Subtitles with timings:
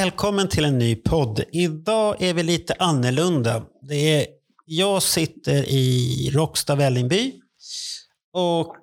[0.00, 1.40] Välkommen till en ny podd.
[1.52, 3.62] Idag är vi lite annorlunda.
[3.82, 4.26] Det är,
[4.66, 7.32] jag sitter i Råcksta Vällingby
[8.32, 8.76] och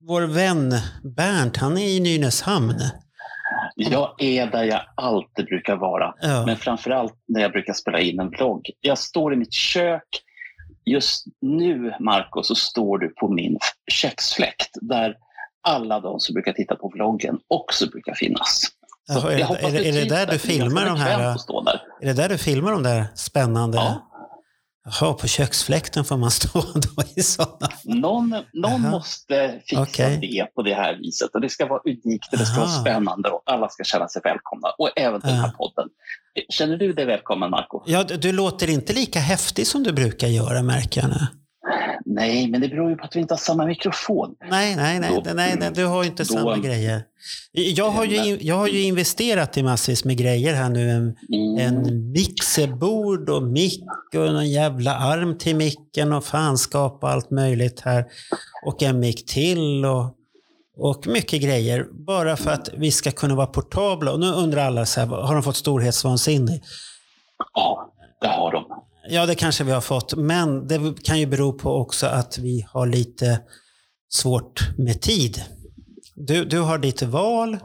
[0.00, 0.74] vår vän
[1.16, 2.74] Bernt, han är i Nynäshamn.
[3.76, 6.46] Jag är där jag alltid brukar vara, Ja.
[6.46, 8.70] men framförallt när jag brukar spela in en vlogg.
[8.80, 10.08] Jag står i mitt kök.
[10.84, 13.58] Just nu, Marco, så står du på min
[13.92, 15.14] köksfläkt där
[15.68, 18.62] alla de som brukar titta på vloggen också brukar finnas.
[19.08, 21.36] Jaha, är, det, är, det- är det trivs där du filmar de här?
[21.36, 21.80] stå där.
[22.00, 23.78] Är det där du filmar de där spännande?
[23.78, 24.02] Ja.
[25.00, 28.42] Jaha, på köksfläkten får man stå då i sådana Någon, någon
[28.82, 28.90] Jaha.
[28.90, 30.18] måste fixa Okej.
[30.20, 31.34] det på det här viset.
[31.34, 34.22] Och det ska vara unikt och det ska vara spännande och alla ska känna sig
[34.24, 34.68] välkomna.
[34.78, 35.88] Och även den här podden.
[36.48, 37.82] Känner du dig välkommen, Marco?
[37.86, 41.26] Ja, du du låter inte lika häftig som du brukar göra märker jag nu.
[42.08, 44.34] Nej, men det beror ju på att vi inte har samma mikrofon.
[44.50, 47.02] Nej, nej, nej, Då- nej, nej du har ju inte då- samma grejer.
[47.52, 50.90] Jag har, ju, jag har ju investerat i massvis med grejer här nu.
[50.90, 51.58] En, Mm.
[51.58, 57.80] en mixerbord och mick och en jävla arm till micken och fanskap och allt möjligt
[57.80, 58.04] här.
[58.66, 60.14] Och en mick till och,
[60.76, 61.86] och mycket grejer.
[62.06, 64.12] Bara för att vi ska kunna vara portabla.
[64.12, 66.60] Och nu undrar alla, så här, har de fått storhetsvansinne?
[67.54, 68.64] Ja, det har de.
[69.08, 70.14] Ja, det kanske vi har fått.
[70.16, 73.40] Men det kan ju bero på också att vi har lite
[74.12, 75.42] svårt med tid.
[76.14, 77.58] Du, du har ditt val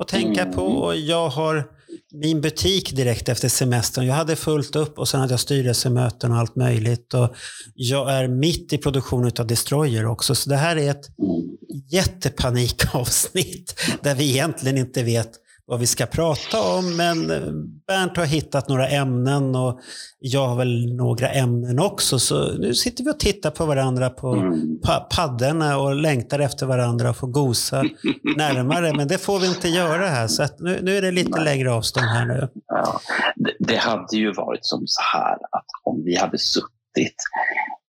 [0.00, 1.66] att tänka på och jag har
[2.14, 4.06] min butik direkt efter semestern.
[4.06, 7.14] Jag hade fullt upp och sen hade jag styrelsemöten och allt möjligt.
[7.14, 7.34] Och
[7.74, 10.34] jag är mitt i produktionen av Destroyer också.
[10.34, 11.82] Så det här är ett Mm.
[11.90, 15.30] jättepanikavsnitt där vi egentligen inte vet
[15.68, 16.96] vad vi ska prata om.
[16.96, 17.40] Men eh,
[17.86, 19.80] Bernt har hittat några ämnen och
[20.18, 22.18] jag har väl några ämnen också.
[22.18, 24.80] Så nu sitter vi och tittar på varandra på Mm.
[24.80, 27.82] pa- paddorna och längtar efter varandra och får gosa
[28.36, 28.92] närmare.
[28.96, 30.28] Men det får vi inte göra här.
[30.28, 32.48] Så nu, nu är det lite längre avstånd här nu.
[32.66, 33.00] Ja.
[33.36, 37.16] Det, det hade ju varit som så här att om vi hade suttit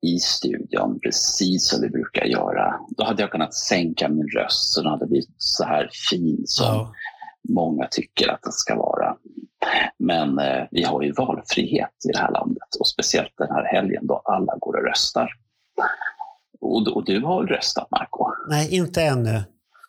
[0.07, 4.83] i studion precis som vi brukar göra, då hade jag kunnat sänka min röst så
[4.83, 6.93] den hade blivit så här fin som Ja.
[7.49, 9.17] Många tycker att den ska vara.
[9.99, 14.07] Men eh, vi har ju valfrihet i det här landet och speciellt den här helgen
[14.07, 15.31] då alla går och röstar.
[16.61, 18.27] Och, och du har röstat, Marco?
[18.49, 19.43] Nej, inte ännu.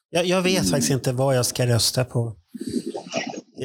[0.09, 2.35] Jag, jag vet faktiskt inte vad jag ska rösta på.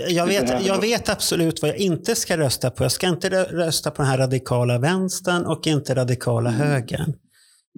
[0.09, 2.85] Jag vet, jag vet absolut vad jag inte ska rösta på.
[2.85, 7.15] Jag ska inte rö- rösta på den här radikala vänstern och inte radikala högern.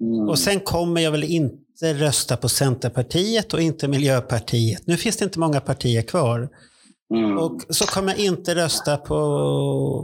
[0.01, 0.29] Mm.
[0.29, 4.87] Och sen kommer jag väl inte rösta på Centerpartiet och inte Miljöpartiet.
[4.87, 6.49] Nu finns det inte många partier kvar.
[7.15, 7.39] Mm.
[7.39, 9.17] Och så kommer jag inte rösta på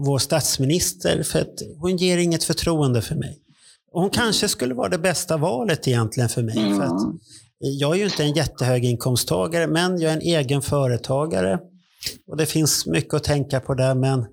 [0.07, 3.39] vår statsminister för att hon ger inget förtroende för mig.
[3.93, 6.59] Och hon kanske skulle vara det bästa valet egentligen för mig.
[6.59, 6.77] Mm.
[6.77, 7.01] För att
[7.59, 11.59] jag är ju inte en jättehög inkomsttagare men jag är en egen företagare.
[12.29, 14.27] Och det finns mycket att tänka på där men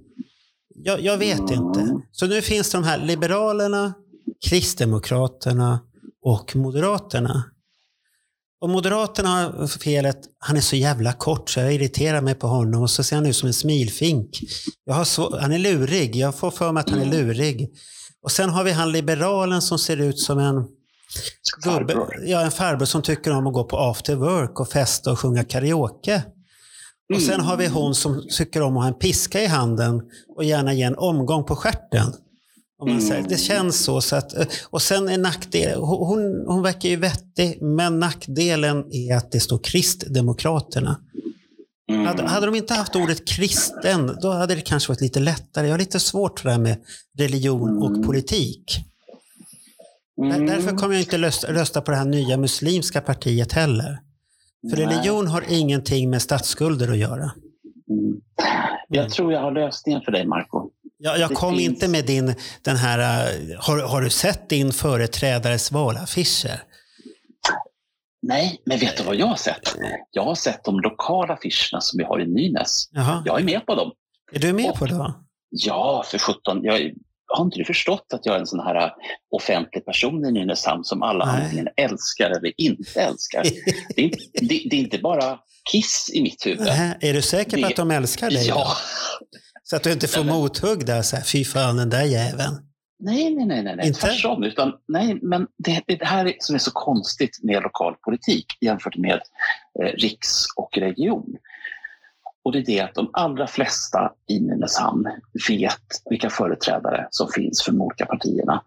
[0.75, 1.53] jag, jag vet Mm.
[1.53, 2.01] inte.
[2.11, 3.93] Så nu finns de här Liberalerna,
[4.45, 5.79] Kristdemokraterna
[6.23, 7.43] och Moderaterna.
[8.61, 12.81] Och Moderaterna har felet, han är så jävla kort så jag irriterar mig på honom
[12.81, 14.39] och så ser han ut som en smilfink.
[15.05, 17.69] Svår, han är lurig, jag får för mig att han är lurig.
[18.23, 20.67] Och sen har vi han liberalen som ser ut som en
[21.63, 21.95] gubbe,
[22.25, 25.43] ja, en farbror som tycker om att gå på after work och festa och sjunga
[25.43, 26.23] karaoke.
[27.13, 30.01] Och sen har vi hon som tycker om att ha en piska i handen
[30.35, 32.13] och gärna ge en omgång på stjärten.
[32.83, 33.25] Om man säger.
[33.29, 34.01] Det känns så.
[34.01, 34.33] så att,
[34.69, 39.57] och sen är nackdelen, hon, hon verkar ju vettig, men nackdelen är att det står
[39.63, 40.99] Kristdemokraterna.
[41.89, 42.05] Mm.
[42.05, 45.65] Hade, hade de inte haft ordet kristen, då hade det kanske varit lite lättare.
[45.67, 46.77] Jag har lite svårt för det här med
[47.17, 48.63] religion och politik.
[50.17, 50.45] Där- Mm.
[50.45, 53.99] Därför kommer jag inte rösta, rösta på det här nya muslimska partiet heller.
[54.69, 54.85] För Nej.
[54.85, 57.31] religion har ingenting med statsskulder att göra.
[57.89, 58.21] Mm.
[58.89, 60.69] Jag tror jag har lösningen för dig, Marco.
[61.03, 64.73] Jag, jag kom finns- inte med din, den här, eh, har, har du sett din
[64.73, 66.63] företrädares valaffischer?
[68.21, 69.75] Nej, men vet du vad jag har sett?
[70.11, 72.89] Jag har sett de lokala affischerna som vi har i Nynäs.
[72.91, 73.23] Jaha.
[73.25, 73.91] Jag är med på dem.
[74.31, 75.13] Är du med på det?
[75.49, 76.63] Ja, för 17.
[76.63, 76.91] Jag
[77.27, 78.91] har inte du förstått att jag är en sån här
[79.31, 81.41] offentlig person i Nynäshamn som alla Nej.
[81.43, 83.43] antingen älskar eller inte älskar?
[83.95, 85.39] Det är, inte- det, det är inte bara
[85.71, 86.59] Kiss i mitt huvud.
[86.65, 88.47] Nähä, Är du säker på Det- att de älskar dig?
[88.47, 88.67] Ja.
[89.63, 92.53] Så att du inte får Nej, mothugg där, så här, fy fan den där jäveln.
[92.99, 93.87] Nej, nej, nej, nej, nej.
[93.87, 93.99] Inte?
[93.99, 94.43] tvärtom.
[94.43, 98.45] Utan, nej, men det, det är det här som är så konstigt med lokal politik
[98.61, 99.21] jämfört med
[99.81, 101.35] eh, riks och region.
[102.43, 105.05] Och det är det att de allra flesta i Nynäshamn
[105.49, 105.79] vet
[106.09, 108.63] vilka företrädare som finns för de olika partierna.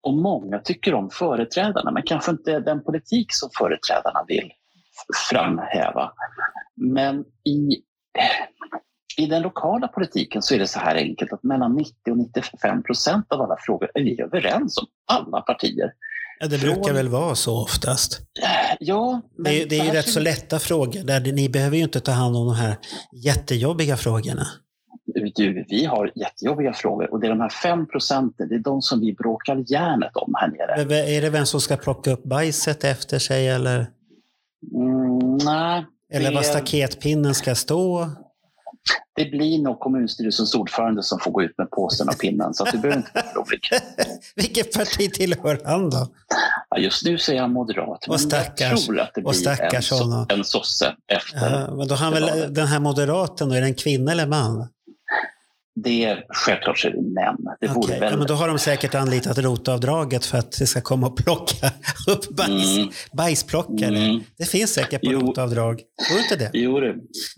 [0.00, 4.52] Och många tycker om företrädarna, men kanske inte den politik som företrädarna vill
[5.30, 6.12] framhäva.
[6.74, 7.82] Men i,
[9.16, 12.82] i den lokala politiken så är det så här enkelt att mellan 90 och 95
[12.82, 15.92] procent av alla frågor är vi överens om, alla partier.
[16.40, 18.20] Ja, det Från- brukar väl vara så oftast.
[18.80, 21.00] Ja, men Det är, det är rätt så lätta frågor.
[21.04, 22.76] Där ni behöver ju inte ta hand om de här
[23.24, 24.46] jättejobbiga frågorna.
[25.34, 28.82] Du, vi har jättejobbiga frågor och det är de här 5 procenten, det är de
[28.82, 30.96] som vi bråkar järnet om här nere.
[31.16, 33.86] Är det vem som ska plocka upp bajset efter sig eller,
[34.74, 38.10] Mm, nej, eller var staketpinnen ska stå?
[39.16, 42.72] Det blir nog kommunstyrelsens ordförande som får gå ut med påsen och pinnen, så att
[42.72, 43.60] du behöver inte vara orolig.
[44.36, 46.08] Vilket parti tillhör han då?
[46.70, 49.74] Ja, just nu är han moderat, men Och stackars- jag tror att det och blir
[49.74, 51.50] en, so en sosse efter.
[51.50, 54.68] Ja, men då han väl, den här moderaten, då, är det en kvinna eller man?
[55.84, 57.36] Det är självklart så är det män.
[57.60, 58.12] Det vore Okej, väl...
[58.12, 61.66] ja, men då har de säkert anlitat rotavdraget för att det ska komma och plocka
[62.06, 62.88] upp bajs, Mm.
[63.12, 63.98] bajsplockare.
[63.98, 64.20] Mm.
[64.38, 65.20] Det finns säkert på Jo.
[65.20, 65.80] rotavdrag.
[66.08, 66.50] Tror inte det?
[66.52, 66.94] Jo, det,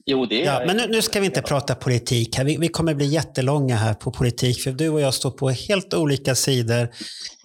[0.07, 0.47] jo, det är...
[0.47, 2.45] Ja, men nu, nu ska vi inte prata politik här.
[2.45, 5.95] Vi, vi kommer bli jättelånga här på politik, för du och jag står på helt
[5.95, 6.89] olika sidor.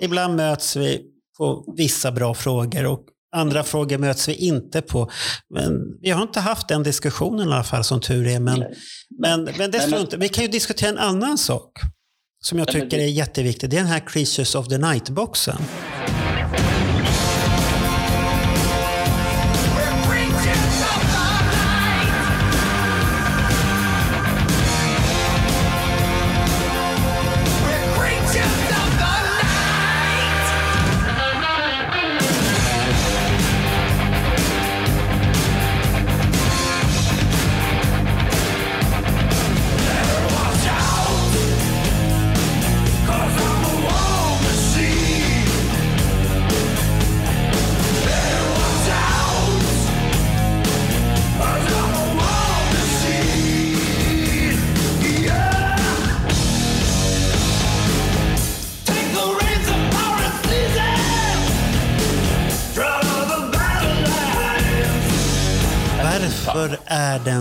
[0.01, 1.01] Ibland möts vi
[1.37, 2.99] på vissa bra frågor och
[3.35, 5.11] andra frågor möts vi inte på.
[5.49, 8.39] Men vi har inte haft den diskussionen i alla fall, som tur är.
[8.39, 8.73] Men, Nej.
[9.19, 10.17] Men, men det inte.
[10.17, 11.79] Vi kan ju diskutera en annan sak
[12.43, 13.69] som jag tycker är jätteviktig.
[13.69, 15.57] Det är den här Creatures of the Night-boxen.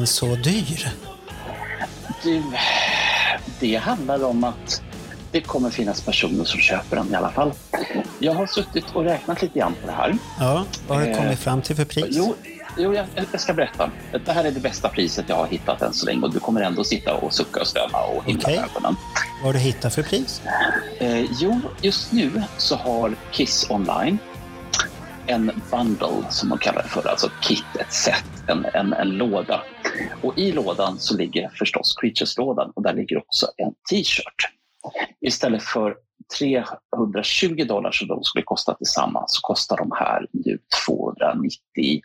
[0.03, 0.89] Den så dyr?
[2.23, 2.43] Du,
[3.61, 4.83] det handlar om att
[5.31, 7.53] det kommer finnas personer som köper den i alla fall.
[8.19, 10.17] Jag har suttit och räknat lite grann på det här.
[10.41, 12.07] Ja, vad har du kommit fram till för pris?
[12.11, 12.35] Jo,
[12.79, 13.91] jo jag, jag ska berätta.
[14.25, 16.61] Det här är det bästa priset jag har hittat än så länge och du kommer
[16.61, 18.97] ändå sitta och sucka och stöna och himla med ögonen.
[19.43, 20.43] Vad har du hittat för pris?
[20.99, 24.19] Eh, jo, just nu så har Kiss Online
[25.27, 29.63] en bundle som de kallar det för, alltså kit, ett set, en, en, en låda.
[30.23, 34.49] Och i lådan så ligger förstås Creatures-lådan och där ligger också en t-shirt.
[35.21, 35.97] Istället för
[36.39, 42.03] 320 dollar som de skulle kosta tillsammans så kostar de här nu 297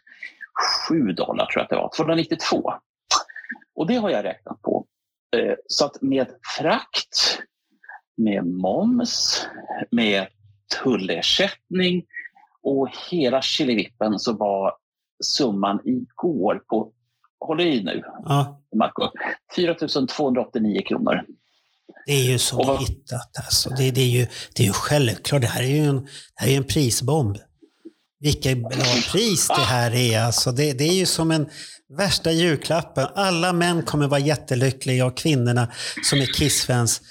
[1.13, 2.73] dollar tror jag att det var, 292.
[3.75, 4.85] Och det har jag räknat på.
[5.37, 7.39] Eh, så att med frakt,
[8.17, 9.47] med moms,
[9.91, 10.27] med
[10.83, 12.05] tullersättning
[12.67, 14.73] och hela killevippen så var
[15.23, 16.91] summan igår på,
[17.39, 19.09] håll i nu Ja, Marco,
[19.55, 19.75] 4
[20.07, 21.23] 289 kronor.
[22.05, 23.69] det är ju så Och hittat alltså.
[23.69, 25.41] Det, det, är ju, det är ju självklart.
[25.41, 27.37] Det här är ju en, det här är en prisbomb.
[28.19, 30.21] Vilket bra pris det här är.
[30.21, 31.49] Alltså det, det är ju som en
[31.97, 33.07] värsta julklappen.
[33.15, 35.71] Alla män kommer vara jättelyckliga och kvinnorna
[36.03, 37.01] som är Kiss-fans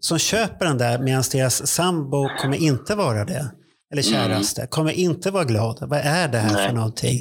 [0.00, 3.50] som köper den där medan deras sambo kommer inte vara det.
[3.92, 5.78] Eller käraste, kommer inte vara glad.
[5.80, 6.66] Vad är det här Nej.
[6.68, 7.20] för någonting?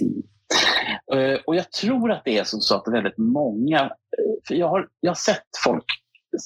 [1.16, 3.90] Eh, Och jag tror att det är som så att väldigt många, eh,
[4.48, 5.86] för jag har, jag har sett folk,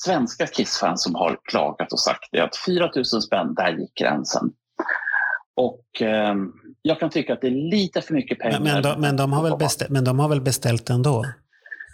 [0.05, 4.51] svenska Kiss-fans som har klagat och sagt det, att 4 000 spänn, där gick gränsen.
[5.55, 6.35] Och eh,
[6.81, 8.59] jag kan tycka att det är lite för mycket pengar.
[8.59, 11.25] Men, men, de, men, de har väl beställt, men de har väl beställt ändå?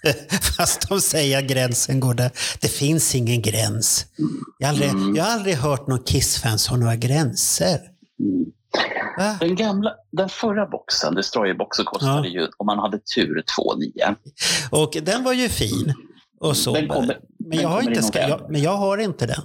[0.58, 2.32] Fast de säger att gränsen går där.
[2.62, 4.06] Det finns ingen gräns.
[4.58, 5.16] Jag har aldrig, Mm.
[5.16, 7.80] jag har aldrig hört någon Kiss-fans ha några gränser.
[8.20, 8.46] Mm.
[9.18, 9.38] Va?
[9.40, 14.16] Den, gamla, den förra boxen, Destroyer-boxen, kostade ju, om man hade tur, 2,9.
[14.72, 15.94] Och den var ju fin.
[16.40, 16.74] Och så.
[16.74, 19.42] Den kommer- men, den jag har inte ska, jag, men jag har inte den.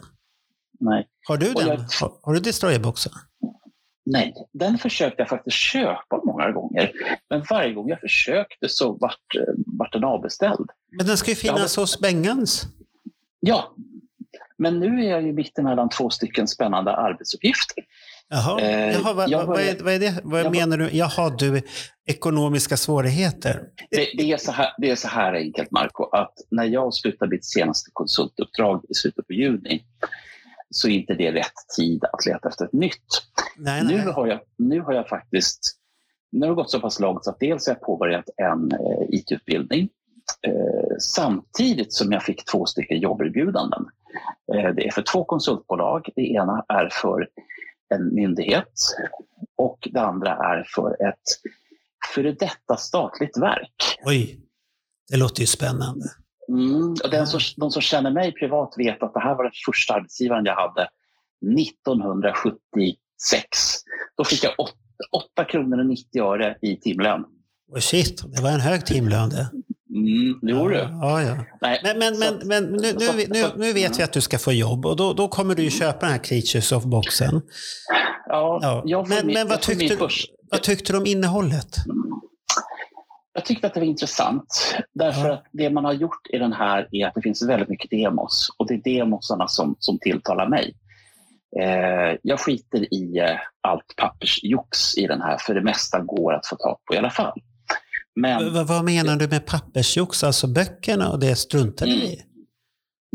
[0.81, 1.09] nej.
[1.29, 1.69] Har du Och den?
[1.69, 3.13] jag- Har, har du destroyerboxen?
[4.07, 6.93] Nej, den försökte jag faktiskt köpa många gånger.
[7.31, 9.19] Men varje gång jag försökte så vart,
[9.67, 10.71] vart den avbeställd.
[10.99, 12.67] Men den ska ju finnas hos Bengans.
[13.41, 13.75] Ja,
[14.59, 17.85] men nu är jag ju mitt emellan två stycken spännande arbetsuppgifter.
[18.35, 20.21] Jaha, Eh, Jaha vad, jag vad, är, vad är det?
[20.25, 20.89] Vad jag menar du?
[20.93, 21.63] Jaha, du,
[22.07, 23.61] ekonomiska svårigheter.
[23.91, 27.27] Det, det, är så här, det är så här enkelt, Marco, att när jag slutar
[27.27, 29.85] mitt senaste konsultuppdrag i slutet på juni
[30.71, 33.23] så är inte det rätt tid att leta efter ett nytt.
[33.57, 33.97] Nej, nej.
[33.97, 35.61] Nu har, jag, nu har jag faktiskt
[36.33, 39.09] nu har det gått så pass långt så att dels har jag påbörjat en eh,
[39.09, 39.89] IT-utbildning
[40.47, 43.87] eh, samtidigt som jag fick två stycken jobberbjudanden.
[44.55, 46.09] Eh, det är för två konsultbolag.
[46.17, 47.29] Det ena är för
[47.95, 48.73] en myndighet
[49.57, 51.23] och det andra är för ett
[52.15, 53.99] före detta statligt verk.
[54.05, 54.41] Oj,
[55.11, 56.05] det låter ju spännande.
[56.49, 59.53] Mm, och den som, de som känner mig privat vet att det här var den
[59.67, 60.89] första arbetsgivaren jag hade
[61.61, 62.99] 1976.
[64.17, 64.53] Då fick jag
[65.13, 67.25] 8, kronor och 90 öre i timlön.
[67.73, 69.51] Och shit, det var en hög timlön det.
[69.95, 70.81] Mm, det gjorde du.
[70.81, 71.37] ja, ja.
[71.61, 74.21] Nej, Men, men, så men, men nu, nu, så- nu, nu vet vi att du
[74.21, 77.43] ska få jobb och då, då kommer du ju köpa den här Creatures of boxen.
[78.27, 78.83] Ja, Ja.
[78.87, 79.97] jag Men, min- men vad, tyckte,
[80.51, 81.77] vad tyckte du om innehållet?
[83.33, 85.35] Jag tyckte att det var intressant därför Ja.
[85.35, 88.49] att det man har gjort i den här är att det finns väldigt mycket demos
[88.59, 90.75] och det är demosarna som, som tilltalar mig.
[91.61, 96.47] Eh, jag skiter i eh, allt pappersjox i den här för det mesta går att
[96.47, 97.33] få tag på i alla fall.
[98.17, 100.25] Men V- vad menar du med pappersjox?
[100.25, 102.23] Alltså böckerna och det struntar du i?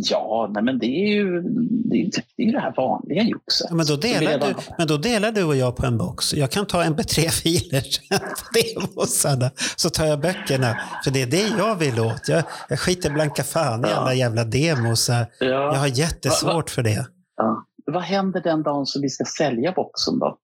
[0.01, 1.41] ja, nej, men det är ju
[1.89, 3.67] det, är, det, är det här vanliga joxet.
[3.69, 6.33] Ja, men, då delar jag du, men då delar du och jag på en box.
[6.33, 8.19] Jag kan ta mp3-filer på
[8.93, 10.77] demosarna, så tar jag böckerna.
[11.03, 12.27] För det är det jag vill åt.
[12.27, 13.95] Jag, jag skiter blanka fan i Ja.
[13.95, 15.09] alla jävla demos.
[15.09, 15.75] Jag Ja.
[15.75, 17.05] har jättesvårt för det.
[17.37, 17.65] Ja.
[17.85, 20.37] Vad händer den dagen som vi ska sälja boxen då?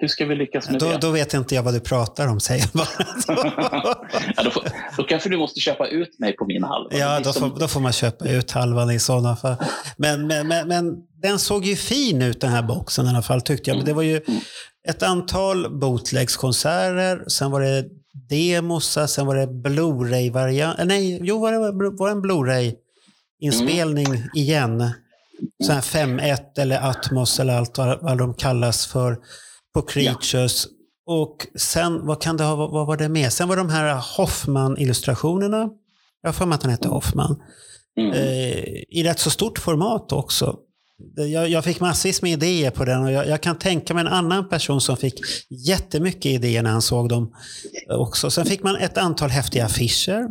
[0.00, 0.98] Hur ska vi lyckas med Då, det?
[0.98, 2.86] då vet inte jag vad du pratar om, säger jag bara.
[4.36, 4.62] ja, då, får,
[4.96, 6.96] då kanske du måste köpa ut mig på min halva.
[6.98, 9.56] Ja, då som- får, då får man köpa ut halvan i sådana fall.
[9.96, 13.40] Men, men, men, men den såg ju fin ut den här boxen i alla fall
[13.40, 13.76] tyckte jag.
[13.76, 14.20] Men det var ju
[14.88, 17.84] ett antal bootlegskonserter, sen var det
[18.30, 20.78] demosar, sen var det Blu-ray-variant.
[20.84, 24.90] Nej, jo, var det var en Blu-ray-inspelning igen.
[25.64, 29.16] Så här 5.1 eller Atmos eller allt vad de kallas för
[29.78, 30.66] på Creatures.
[31.06, 33.32] Och sen, vad kan det ha, vad var det med?
[33.32, 35.68] Sen var de här Hoffman-illustrationerna.
[36.22, 37.42] Jag har för mig att han heter Hoffman.
[38.00, 38.12] Mm.
[38.12, 40.56] Eh, I rätt så stort format också.
[41.16, 44.12] Jag, jag fick massvis med idéer på den och jag, jag kan tänka mig en
[44.12, 45.20] annan person som fick
[45.50, 47.32] jättemycket idéer när han såg dem
[47.90, 48.30] också.
[48.30, 50.26] Sen fick man ett antal häftiga affischer.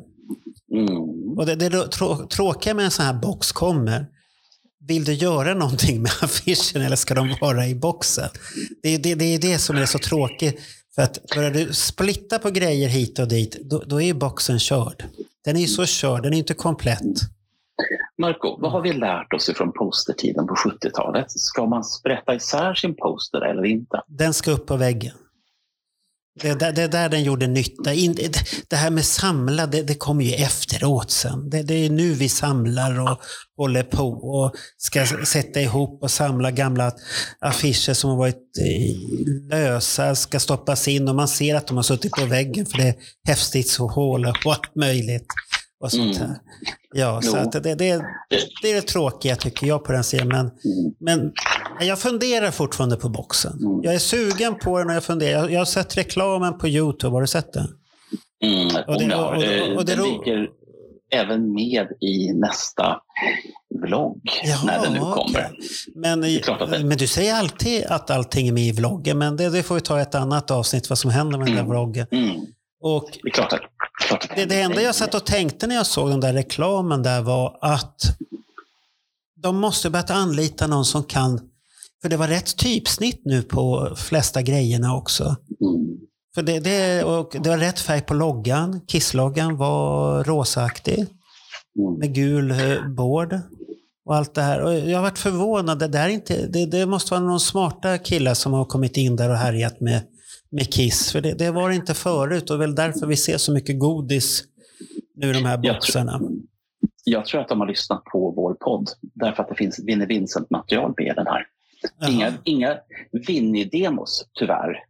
[0.73, 1.37] Mm.
[1.37, 4.05] Och det, det trå, tråkiga med en sån här box kommer.
[4.87, 8.29] Vill du göra någonting med affischen eller ska de vara i boxen?
[8.83, 10.59] Det, är- det, det är det som är så tråkigt.
[10.95, 14.59] För att börjar du splitta på grejer hit och dit, då, då är ju boxen
[14.59, 15.03] körd.
[15.45, 17.01] Den är ju så körd, den är inte komplett.
[18.17, 21.31] Marco, vad har vi lärt oss ifrån postertiden på 70-talet?
[21.31, 24.01] Ska man sprätta isär sin poster eller inte?
[24.07, 25.13] Den ska upp på väggen.
[26.41, 27.93] Det är där, det är där den gjorde nytta.
[28.69, 31.49] Det- här med samla, det, det kommer ju efteråt sen.
[31.49, 33.19] Det, det är nu vi samlar och
[33.57, 36.91] håller på och ska sätta ihop och samla gamla
[37.39, 41.83] affischer som har varit eh, lösa, ska stoppas in och man ser att de har
[41.83, 42.95] suttit på väggen för det är
[43.27, 45.25] häftstidshål och allt möjligt.
[45.83, 46.29] Och sånt Mm.
[46.29, 46.37] här.
[46.93, 50.27] Ja, så det, det, det är det tråkiga tycker jag på den serien.
[50.27, 50.51] Men,
[50.99, 51.31] men
[51.81, 53.59] jag funderar fortfarande på boxen.
[53.59, 53.83] Mm.
[53.83, 55.49] Jag är sugen på den och jag funderar.
[55.49, 57.13] Jag, har sett reklamen på YouTube.
[57.15, 57.67] Har du sett den?
[58.43, 58.67] Mm.
[58.87, 59.35] Och det- och-
[59.71, 60.47] och- och det ro- ligger
[61.11, 62.97] även med i nästa
[63.81, 64.21] vlogg
[64.65, 65.51] när den nu kommer.
[65.95, 69.17] Men, det- men du säger alltid att allting är med i vloggen.
[69.17, 71.55] Men det, det får vi ta i ett annat avsnitt vad som händer med den
[71.55, 71.71] där Mm.
[71.71, 72.07] vloggen.
[72.11, 72.35] Mm.
[72.81, 73.61] Och Det är klart att,
[74.07, 77.03] klart att det, det enda jag satt och tänkte när jag såg den där reklamen
[77.03, 78.01] där var att
[79.41, 81.39] de måste börja anlita någon som kan,
[82.07, 85.23] för det var rätt typsnitt nu på flesta grejerna också.
[85.23, 85.97] Mm.
[86.35, 88.81] För det, det, och det var rätt färg på loggan.
[88.87, 91.05] Kissloggan var rosaaktig
[91.79, 91.99] Mm.
[91.99, 93.39] med gul eh, board
[94.05, 94.61] och allt det här.
[94.61, 95.79] Och jag har varit förvånad.
[95.79, 99.15] Det, där är inte, det, det måste vara någon smarta killar som har kommit in
[99.15, 100.01] där och härjat med,
[100.51, 101.11] med Kiss.
[101.11, 104.43] För det, det var det inte förut och väl därför vi ser så mycket godis
[105.15, 106.21] nu i de här Jag tror- boxarna.
[107.03, 110.93] Jag tror att de har lyssnat på vår podd därför att det finns Vinnie Vincent-material
[110.97, 111.45] med den här.
[111.99, 112.09] Jaha.
[112.09, 112.77] Inga, inga
[113.27, 114.83] Vinnie-demos tyvärr.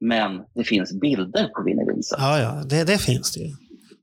[0.00, 2.22] Men det finns bilder på Vinnie Vincent.
[2.22, 3.52] Ja, ja, det, det finns det ju.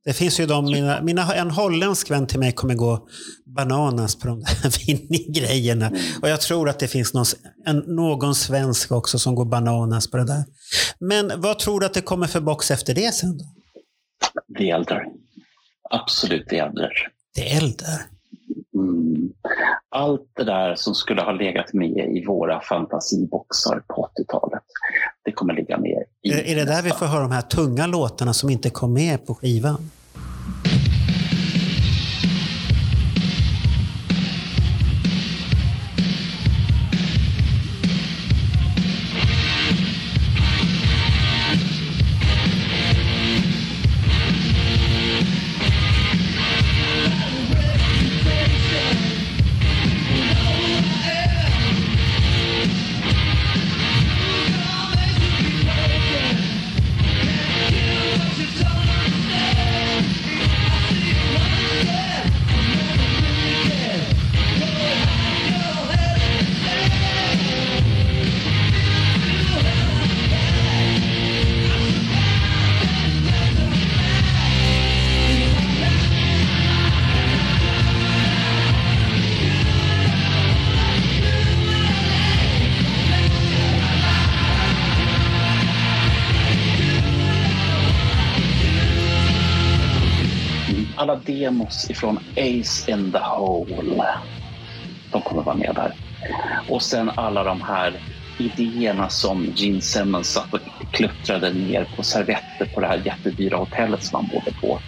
[0.05, 3.07] Det finns ju de, mina, mina, en holländsk vän till mig kommer gå
[3.45, 5.91] bananas på de där Vinnie-grejerna.
[6.21, 7.25] Och jag tror att det finns någon,
[7.65, 10.43] en, någon svensk också som går bananas på det där.
[10.99, 13.45] Men vad tror du att det kommer för box efter det sen då?
[14.47, 15.05] Det äldre.
[15.89, 16.89] Absolut det äldre.
[17.35, 18.14] Det eldar.
[19.89, 24.63] Allt det där som skulle ha legat med i våra fantasiboxar på 80-talet,
[25.25, 28.33] det kommer ligga med i Är, det där vi får höra de här tunga låtarna
[28.33, 29.91] som inte kom med på skivan?
[92.35, 94.07] Ace in the Hole,
[95.11, 95.93] de kommer vara med där.
[96.69, 97.93] Och sen alla de här
[98.37, 100.59] idéerna som Gene Simmons satt och
[100.91, 104.79] kluttrade ner på servetter på det här jättedyra hotellet som han bodde på.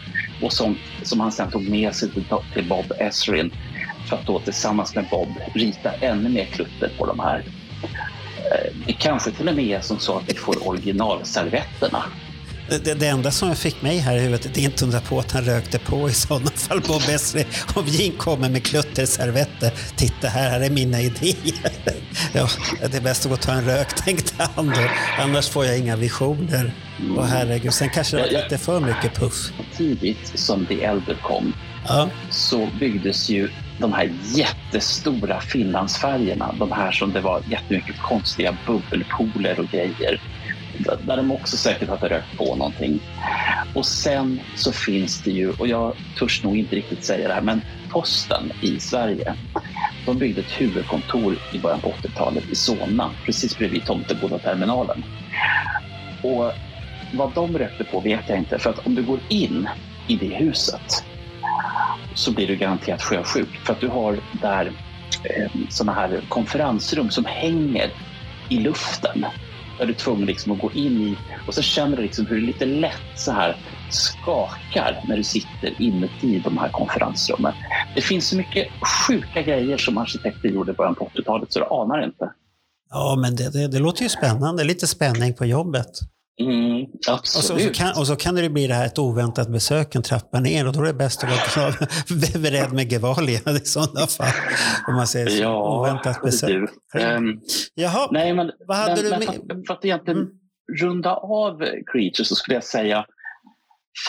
[0.42, 3.52] Och som, som han sen tog med sig till, Bob Esrin
[4.10, 7.44] för att då tillsammans med Bob rita ännu mer klutter på de här.
[8.38, 12.04] Eh, det kanske till och med är som så att vi får originalservetterna.
[12.70, 15.32] Det, det, enda som fick mig här i huvudet, det är inte undra på att
[15.32, 17.46] han rökte på i sådana fall Bob Esri.
[17.76, 19.72] Om Gene kommer med klutterservetter.
[19.96, 21.72] Titta här, här är mina idéer.
[22.34, 22.48] Ja,
[22.92, 24.82] det är bäst att gå och ta en rök, tänkte han då.
[25.20, 26.74] Annars får jag inga visioner.
[27.18, 29.52] Och herregud, sen kanske det var lite för mycket puff.
[29.78, 31.54] Tidigt som The Elder kom
[31.88, 38.58] Ja, så byggdes ju de här jättestora Finlandsfärgerna, de här som det var jättemycket konstiga
[38.68, 40.22] bubbelpooler och grejer.
[40.80, 43.00] Där- de också säkert hade rökt på någonting.
[43.74, 47.42] Och sen så finns det ju, och jag törs nog inte riktigt säga det här,
[47.42, 47.62] men
[47.94, 49.36] Posten i Sverige,
[50.06, 55.04] de byggde ett huvudkontor i början på 80-talet i Solna, precis bredvid Tomteboda-terminalen.
[56.24, 56.54] Och
[57.12, 59.68] vad de rökte på vet jag inte, för att om du går in
[60.08, 60.82] i det huset
[62.14, 63.62] så blir du garanterat sjösjuk.
[63.66, 67.92] För att du har där eh, sådana här konferensrum som hänger
[68.50, 69.26] i luften.
[69.78, 72.36] Där du är tvungen liksom att gå in i och så känner du liksom hur
[72.42, 73.58] det lite lätt så här
[73.92, 77.54] skakar när du sitter inuti de här konferensrummen.
[77.96, 78.68] Det finns så mycket
[79.08, 82.32] sjuka grejer som arkitekter gjorde i början på 80-talet så du anar inte.
[82.90, 84.64] ja men det, det, det låter ju spännande.
[84.64, 86.00] Lite spänning på jobbet.
[86.42, 89.50] Mm, Och så, och, så kan, och så kan det bli det här ett oväntat
[89.50, 91.74] besök en trappa ner och då är det bäst att vara
[92.42, 94.34] beredd med gevalia i sådana fall.
[94.88, 95.38] Om man säger så.
[95.42, 96.50] Ja, oväntat besök.
[96.94, 97.00] du.
[97.00, 97.40] Ehm,
[97.76, 100.32] Jaha, Nej, men, Vad hade men, du men med- för, att- egentligen Mm.
[100.82, 101.58] runda av
[101.92, 103.06] Creature så skulle jag säga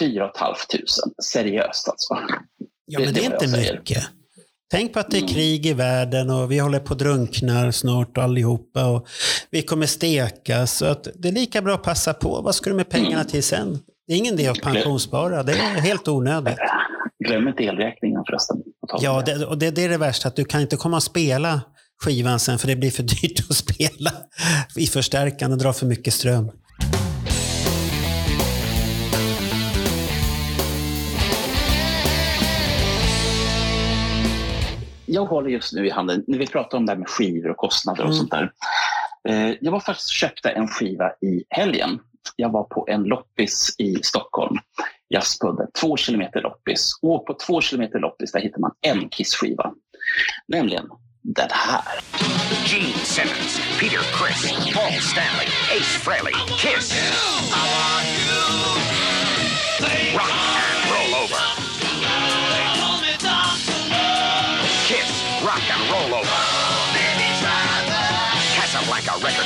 [0.01, 0.57] 4 500.
[1.25, 2.15] Seriöst alltså.
[2.87, 4.05] ja, men det är det är vad inte mycket.
[4.71, 5.35] Tänk på att det är Mm.
[5.35, 9.07] krig i världen och vi håller på att drunkna snart allihopa och
[9.51, 10.73] vi kommer stekas.
[10.77, 12.41] Så att det är lika bra att passa på.
[12.43, 13.27] Vad ska du med pengarna Mm.
[13.27, 13.79] till sen?
[14.07, 15.43] Det är ingen idé att pensionsspara.
[15.43, 16.59] Det är helt onödigt.
[17.27, 18.57] Glöm inte elräkningen förresten.
[19.01, 19.47] Ja, det.
[19.47, 21.61] och det, det är det värsta, att du kan inte komma och spela
[22.05, 24.11] skivan sen för det blir för dyrt att spela
[24.77, 26.51] i förstärkaren och drar för mycket ström.
[35.19, 37.57] Jag håller just nu i handen, när vi pratar om det här med skivor och
[37.57, 38.17] kostnader och Mm.
[38.19, 38.53] sånt där.
[39.29, 41.99] Eh, Jag var faktiskt köpte en skiva i helgen.
[42.37, 44.57] Jag var på en loppis i Stockholm,
[45.15, 46.99] Jazzpubben, två kilometer loppis.
[47.03, 49.73] Och på två kilometer loppis där hittar man en Kiss-skiva.
[50.49, 50.87] Nämligen
[51.23, 51.83] den här.
[52.67, 55.47] Gene Simmons, Peter Chris, Paul Stanley,
[55.79, 56.93] Ace Frehley, Kiss.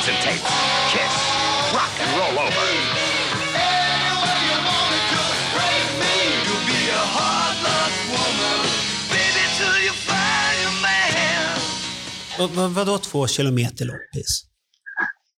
[0.03, 0.51] Records and tapes.
[0.91, 3.73] Kiss, rock and roll over.
[12.39, 14.43] Vad, vadå två kilometer loppis?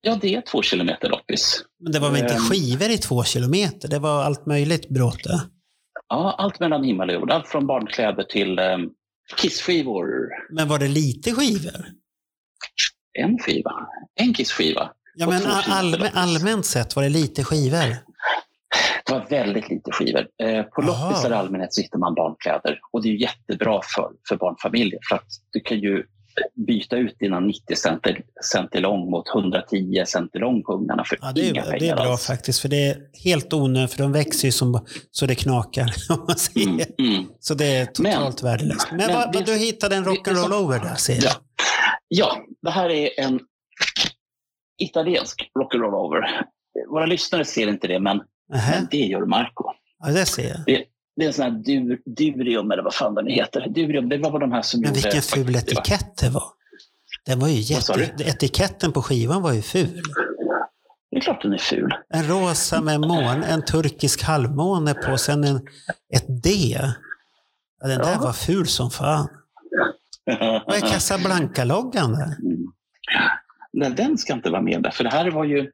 [0.01, 1.65] Ja, det är två kilometer loppis.
[1.81, 2.41] Men det var väl inte Ehm.
[2.41, 3.89] skivor i två kilometer?
[3.89, 5.41] Det var allt möjligt bråte.
[6.09, 7.31] Ja, allt mellan himmel och jord.
[7.31, 8.79] Allt från barnkläder till eh,
[9.37, 10.07] kissskivor.
[10.51, 11.87] Men var det lite skivor?
[13.19, 13.73] En skiva.
[14.15, 14.91] En kissskiva.
[15.15, 17.97] Ja, men all, allmänt sett var det lite skivor.
[19.07, 20.27] Det var väldigt lite skivor.
[20.43, 24.37] Eh, på loppisar i allmänhet så hittar man barnkläder och det är jättebra för, för
[24.37, 26.07] barnfamiljer för att du kan ju
[26.67, 28.17] byta ut dina 90 centi,
[28.53, 32.05] centilong mot 110 centilong på ungarna för Ja, det, inga är, pengar det är bra
[32.05, 32.27] alls.
[32.27, 35.95] faktiskt, för det är helt onödigt, för de växer ju som, så det knakar.
[36.11, 36.69] Om man säger.
[36.69, 37.27] Mm, mm.
[37.41, 38.87] Så det är totalt värdelöst.
[38.91, 41.33] Men, men vad, vad, du hittade en rock'n'roll over där, ser jag.
[42.09, 42.37] Ja.
[42.63, 43.41] det här är en
[44.83, 46.47] italiensk rock'n'roll over.
[46.91, 48.71] Våra lyssnare ser inte det, men, Nähä.
[48.79, 49.65] men det gör Marco.
[49.99, 50.59] Ja, det ser jag.
[50.67, 50.85] Det
[51.23, 53.69] är en sån här dur, durium, eller vad fan den heter.
[53.69, 55.01] Durium, det var de här som Men gjorde...
[55.01, 56.45] vilken ful det etikett det var.
[57.27, 58.11] Den var ju jätte...
[58.19, 60.03] Etiketten på skivan var ju ful.
[61.11, 61.95] Det är klart den är ful.
[62.09, 65.57] En rosa med mån, en turkisk halvmåne på, sen en,
[66.15, 66.51] ett D.
[67.81, 68.19] Ja, den där Ja.
[68.21, 69.29] var ful som fan.
[70.67, 72.37] Vad är Casablanca-loggan där?
[72.43, 72.73] Mm.
[73.77, 74.91] Nej, den ska inte vara med där.
[74.91, 75.71] För det här var ju...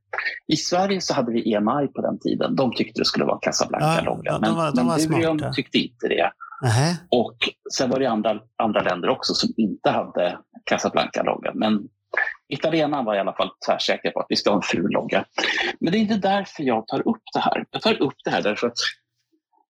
[0.47, 2.57] I Sverige så hade vi EMI på den tiden.
[2.57, 4.23] De tyckte det skulle vara Casablanca-loggan.
[4.25, 6.31] ja, de men var- de var men tyckte inte det.
[6.63, 6.97] Nähä.
[7.11, 7.37] Och
[7.73, 10.39] sen var det andra, andra länder också som inte hade
[10.71, 11.53] Casablanca-loggan.
[11.55, 11.89] Men
[12.49, 15.25] italienarna var i alla fall tvärsäkra på att vi ska ha en ful logga.
[15.81, 17.65] Men det är inte därför jag tar upp det här.
[17.71, 18.77] Jag tar upp det här därför att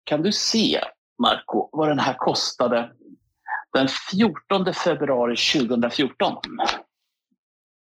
[0.03, 0.79] kan du se,
[1.21, 2.91] Marco, vad den här kostade
[3.73, 6.37] den 14 februari 2014?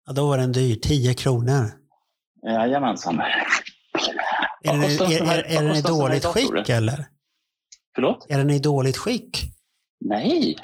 [0.07, 0.75] Ja, då var den dyr.
[0.75, 1.71] 10 kronor.
[2.47, 3.19] Jajamensan.
[4.63, 7.05] Är den, är, är, är den i dåligt idag, tror skick eller?
[7.95, 8.25] Förlåt?
[8.29, 9.41] Är den i dåligt skick?
[10.05, 10.57] Nej,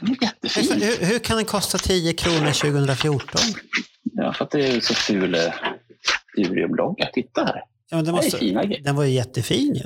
[0.00, 0.82] den är jättefin.
[0.82, 3.40] Hur, hur kan den kosta 10 kronor 2014?
[4.02, 5.40] Ja, för att det är så ful eh,
[6.36, 7.06] Durium-logga.
[7.12, 7.62] Titta här.
[7.90, 8.82] Ja, men den, Det är måste, fina grejer.
[8.84, 9.84] den var ju jättefin ju.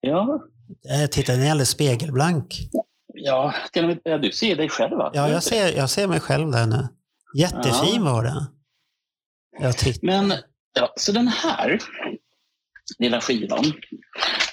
[0.00, 0.42] Ja,
[0.90, 2.54] Eh, Titta, den är alldeles spegelblank.
[3.14, 5.10] ja, till och med, ja, du ser dig själv va?
[5.14, 6.88] Ja, jag ser, jag ser mig själv där nu.
[7.36, 8.44] Jättefin var den.
[9.60, 10.32] Jag titt- Men,
[10.74, 11.78] ja, så den här
[12.98, 13.64] lilla skivan.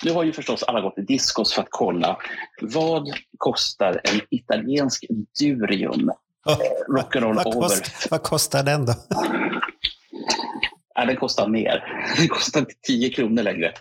[0.03, 2.17] Nu har ju förstås alla gått till Discos för att kolla
[2.61, 5.05] vad kostar en italiensk
[5.39, 6.11] Durium
[6.89, 7.61] Rock'n'Roll vad, Over?
[7.61, 8.93] kost, vad kostar den då?
[10.97, 11.83] Nej, den kostar mer.
[12.17, 13.73] Den kostar inte 10 kronor längre.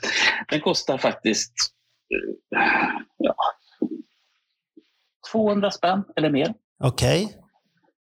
[0.49, 1.53] Den kostar faktiskt
[2.57, 2.59] eh,
[3.19, 3.35] ja,
[5.33, 6.55] 200 spänn eller mer.
[6.85, 7.38] Okej.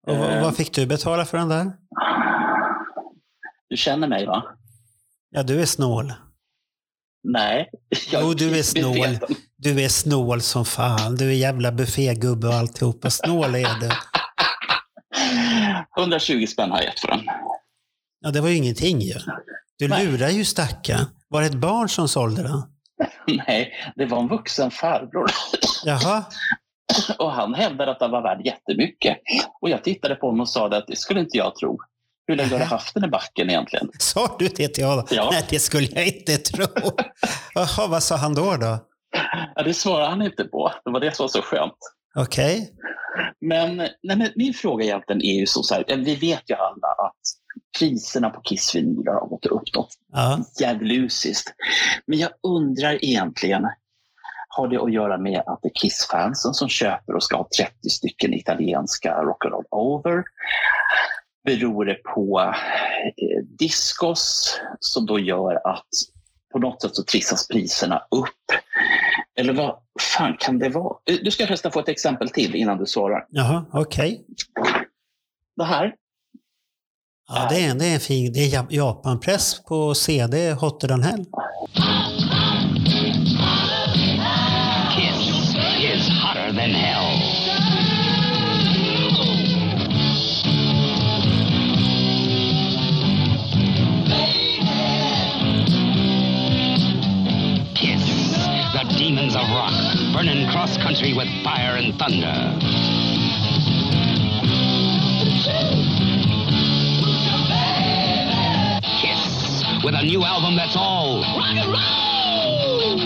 [0.09, 0.42] Och vad- Eh.
[0.42, 1.73] vad fick du betala för den där?
[3.68, 4.42] Du känner mig va?
[5.31, 6.12] Ja, du är snål.
[7.25, 7.71] Nej.
[8.12, 9.18] Jo, du är snål.
[9.57, 11.14] Du är snål som fan.
[11.16, 13.11] Du är jävla buffégubbe och alltihopa.
[13.11, 13.88] Snål är du.
[16.03, 17.21] 120 spänn har jag gett för den.
[18.21, 19.14] Ja, det var ju ingenting ju.
[19.79, 20.07] Du Nej.
[20.07, 21.07] lurar ju stackaren.
[21.29, 22.62] Var det ett barn som sålde den?
[23.47, 25.31] Nej, det var en vuxen farbror.
[25.85, 26.25] Jaha.
[27.18, 29.18] Och han hävdade att den var värd jättemycket.
[29.61, 31.79] Och jag tittade på honom och sa att det skulle inte jag tro.
[32.27, 33.90] Hur länge har du haft den i backen egentligen?
[33.98, 35.07] Sa du det till honom?
[35.11, 35.29] Ja.
[35.33, 36.66] Nej, det skulle jag inte tro.
[37.55, 38.57] Jaha, vad sa han då?
[38.57, 38.79] då?
[39.55, 40.72] Ja, det svarade han inte på.
[40.85, 41.79] Det var det som var så skönt.
[42.16, 42.72] Okej.
[43.40, 46.88] Men, nej, men min fråga egentligen är ju så, så här, vi vet ju alla
[47.07, 47.14] att
[47.79, 50.38] priserna på Kiss-vinyler har gått upp något Ja.
[50.61, 51.55] djävulusiskt.
[52.07, 53.62] Men jag undrar egentligen,
[54.49, 57.89] har det att göra med att det är Kiss-fansen som köper och ska ha 30
[57.91, 60.25] stycken italienska Rock'n'Roll Over?
[61.45, 65.87] Beror det på eh, Discos som då gör att
[66.53, 68.59] på något sätt så trissas priserna upp?
[69.39, 70.97] Eller vad fan kan det vara?
[71.11, 73.27] Eh, Du ska förresten få ett exempel till innan du svarar.
[73.31, 74.25] Jaha, okej.
[75.57, 75.95] Det här,
[77.31, 78.33] Ja, det är, en- det är en fin...
[78.33, 81.25] Det är Jap- Japanpress på CD Hotter than hell.
[100.19, 102.35] Burning cross country with fire and thunder.
[108.99, 112.99] Kiss, with a new album that's all rock and roll.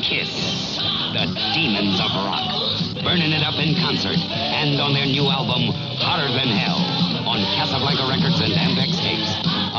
[0.00, 0.78] Kiss,
[1.12, 6.32] the demons of rock, burning it up in concert and on their new album, Hotter
[6.32, 9.30] Than Hell, on Casablanca Records and Ampex tapes.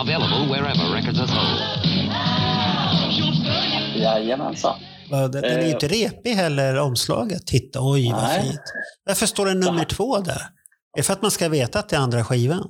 [0.03, 1.59] Available wherever records are sold.
[3.95, 4.79] jajamensan.
[5.09, 5.71] Ja, Den är ju Eh.
[5.71, 7.47] inte repig heller, omslaget.
[7.47, 8.41] Titta, oj vad Nej.
[8.41, 8.62] fint.
[9.05, 10.31] Varför står det nummer två där?
[10.33, 12.69] Är det för att man ska veta att det är andra skivan?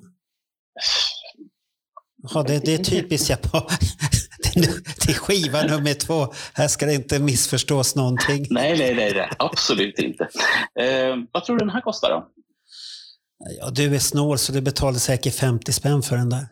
[2.34, 3.64] Ja, det, det är typiskt japan.
[5.06, 6.34] Det är skiva nummer två.
[6.54, 8.46] Här ska det inte missförstås någonting.
[8.50, 9.30] Nej, nej, nej, nej.
[9.40, 10.24] absolut inte.
[10.80, 12.28] Eh, vad tror du den här kostar då?
[13.40, 16.48] Ja, du är snål så du betalar säkert 50 spänn för den där.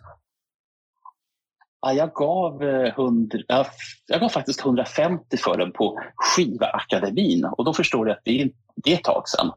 [1.81, 3.65] Ja, jag, gav, eh, 100, jag,
[4.07, 8.49] jag gav faktiskt 150 för den på Skivaakademin och då förstår du att det är,
[8.75, 9.51] det är ett tag sedan.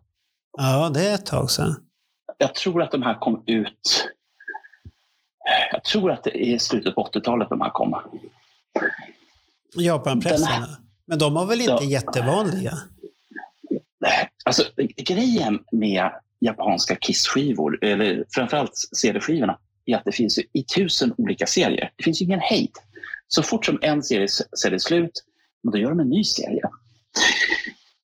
[0.59, 1.75] Ja, det är ett tag sedan.
[2.39, 4.09] Jag tror att de här kom ut...
[5.73, 7.95] Jag tror att det är slutet på 80-talet de här kom.
[9.77, 10.69] Japanpressarna.
[11.07, 11.83] Men de var väl inte Ja.
[11.83, 12.79] jättevanliga?
[14.45, 14.63] Alltså,
[14.97, 21.91] grejen med japanska Kiss-skivor, eller framförallt CD-skivorna, är att det finns i tusen olika serier.
[21.97, 22.71] Det finns ju ingen hejd.
[23.29, 25.11] Så fort som en serie ser det slut,
[25.73, 26.63] då gör de en ny serie.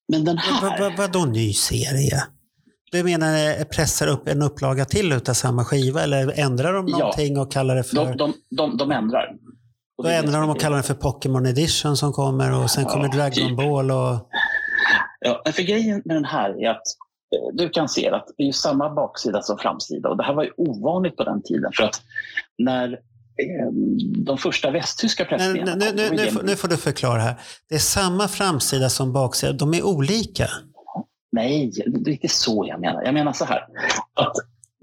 [0.08, 0.80] Men den Vad här...
[0.80, 2.22] va, vadå ny serie?
[2.92, 6.98] Du menar eh, pressar upp en upplaga till utav samma skiva eller ändrar de Ja.
[6.98, 7.96] någonting och kallar det för...
[7.96, 9.28] De, de, de, de ändrar.
[9.98, 12.70] Och Då det det ändrar de och kallar den för Pokémon Edition som kommer och
[12.70, 13.56] sen Ja, kommer Dragon typ.
[13.56, 14.30] Ball och...
[15.20, 16.82] Ja, för grejen med den här är att
[17.52, 20.50] du kan se att det är samma baksida som framsida och det här var ju
[20.56, 22.02] ovanligt på den tiden för att
[22.58, 23.72] när eh,
[24.26, 27.34] de första västtyska Nej, pressningarna nu, nu, nu, nu får du förklara här.
[27.68, 29.52] Det är samma framsida som baksida.
[29.52, 30.48] De är olika.
[31.32, 33.02] Nej, det är inte så jag menar.
[33.04, 33.60] Jag menar så här.
[34.14, 34.32] Att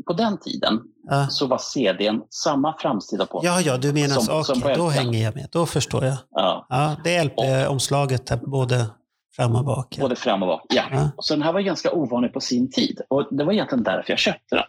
[0.08, 0.80] på den tiden
[1.10, 3.42] Ja, så var CDn samma framsida på.
[3.44, 4.44] ja, ja du menar Som- så.
[4.44, 5.48] som Okej, på då hänger jag med.
[5.52, 6.18] Då förstår jag.
[6.32, 8.86] Ja, Ja, det är LP-omslaget både
[9.36, 9.88] fram och bak.
[9.98, 10.02] Ja.
[10.04, 10.66] både fram och bak.
[10.70, 10.84] Ja.
[10.92, 11.12] Ja.
[11.18, 14.20] Så den här var ganska ovanlig på sin tid och det var egentligen därför jag
[14.20, 14.66] köpte den.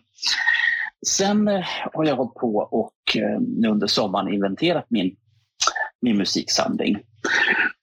[1.07, 5.16] Sen eh, har jag hållit på och eh, nu under sommaren inventerat min,
[6.00, 6.96] min musiksamling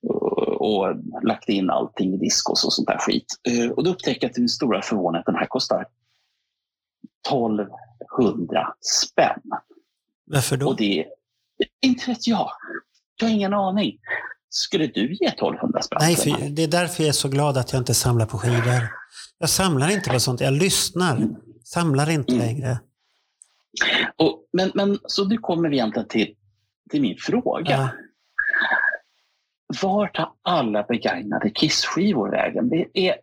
[0.07, 3.25] och, och lagt in allting i diskos och sånt där skit.
[3.49, 5.85] Eh, Och då upptäckte jag till min stora förvåning att den här kostar
[7.27, 9.41] 1200 spänn.
[10.25, 10.67] Varför då?
[10.67, 11.05] Och det
[11.81, 12.49] inte vet jag.
[13.15, 13.97] Jag har ingen aning.
[14.53, 15.97] Skulle du ge 1200 spänn?
[16.01, 18.87] Nej, för det är därför jag är så glad att jag inte samlar på skivor.
[19.37, 20.41] Jag samlar inte på sånt.
[20.41, 21.27] Jag lyssnar.
[21.63, 22.45] Samlar inte Mm.
[22.45, 22.79] längre.
[24.17, 26.35] Och, men, men så nu kommer vi egentligen till,
[26.91, 27.71] till min fråga.
[27.71, 27.89] Ja.
[29.81, 32.69] Var tar alla begagnade Kiss-skivor vägen?
[32.69, 33.15] Det är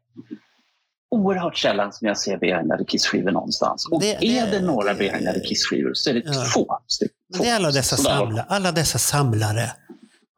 [1.10, 3.86] oerhört sällan som jag ser begagnade Kiss-skivor någonstans.
[3.90, 6.44] Och Det- det- är det några begagnade Kiss-skivor så är det Ja.
[6.54, 7.16] två stycken.
[7.38, 9.70] Det är alla dessa, samla, alla dessa samlare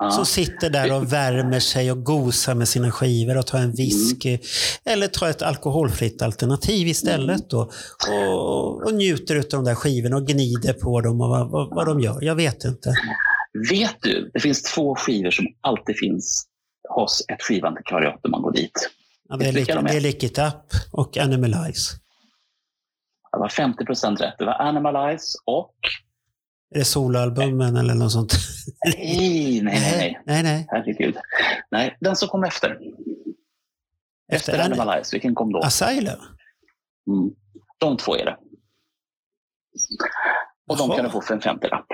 [0.03, 0.11] Ja.
[0.11, 4.39] som sitter där och värmer sig och gosar med sina skivor och tar en whisky.
[4.85, 7.71] Eller tar ett alkoholfritt alternativ istället då,
[8.09, 11.87] och, och njuter av de där skivorna och gnider på dem och vad, vad, vad
[11.87, 12.19] de gör.
[12.23, 12.95] Jag vet inte.
[13.71, 16.47] Vet du, det finns två skivor som alltid finns
[16.89, 18.91] hos ett skivantikvariat när man går dit.
[19.29, 20.55] Ja, det, är Lick, de det är Lick It Up
[20.93, 21.97] och Animalize.
[23.33, 24.35] Det var 50 procent rätt.
[24.39, 25.75] Det var Animalize och...
[26.75, 28.35] Är det soloalbumen eller något sånt?
[28.85, 29.97] Nej, nej, nej.
[29.97, 30.23] nej.
[30.27, 30.43] nej.
[30.43, 30.67] nej.
[30.69, 31.17] Herregud.
[31.71, 32.71] Nej, den som kom efter.
[34.33, 35.59] Efter, Efter Animalize, vilken kom då?
[35.59, 36.21] Asylum?
[37.09, 37.31] Mm.
[37.79, 38.37] De två är det.
[40.69, 40.97] Och de Jaha.
[40.97, 41.87] kan du få för en 50-lapp.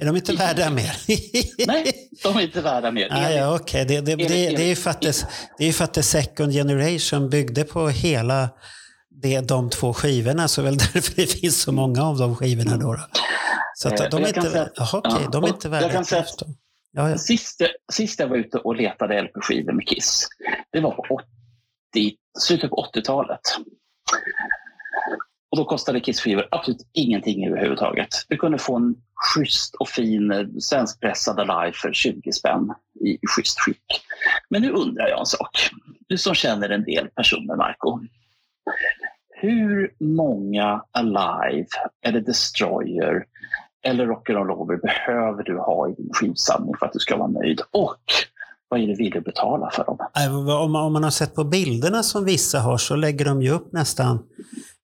[0.00, 0.96] Är de inte värda mer?
[1.66, 3.08] Nej, de är inte värda mer.
[3.10, 3.84] Ah, ja, okej.
[3.84, 5.26] Det, det, det, det är ju för att det,
[5.58, 8.50] det är för att second generation byggde på hela
[9.22, 12.92] det, de två skivorna, så väl därför det finns så många av de skivorna då.
[12.92, 13.06] då.
[13.82, 15.66] Så att Eh, de jag är kan inte, säga- okej, ja, de är och inte
[15.66, 16.46] jag värda kan ett säga- då.
[16.92, 17.18] Ja, ja.
[17.18, 17.60] Sist,
[17.92, 20.28] sist jag var ute och letade LP-skivor med Kiss,
[20.70, 23.40] det var på 80, slutet på 80-talet.
[25.50, 28.08] Och då kostade Kiss-skivor absolut ingenting överhuvudtaget.
[28.28, 28.94] Du kunde få en
[29.34, 33.84] schysst och fin eh, svenskpressad Alive för 20 spänn i, i schysst skick.
[34.50, 35.70] Men nu undrar jag en sak.
[36.08, 38.00] Du som känner en del personer, Marco.
[39.40, 41.66] Hur många Alive
[42.06, 43.24] eller Destroyer
[43.84, 47.60] eller Rock'n'Roll Over behöver du ha i din skivsamling för att du ska vara nöjd?
[47.70, 47.96] Och
[48.68, 49.96] vad är det villig att betala för dem?
[50.46, 53.42] Vad- Om man, om man har sett på bilderna som vissa har så lägger de
[53.42, 54.18] ju upp nästan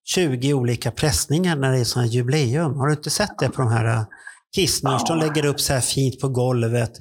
[0.05, 2.75] 20 olika pressningar när det är sådana jubileum.
[2.75, 4.03] Har du inte sett det på de här äh,
[4.55, 5.03] Kissners?
[5.09, 5.25] De Ja.
[5.27, 6.93] lägger upp så här fint på golvet.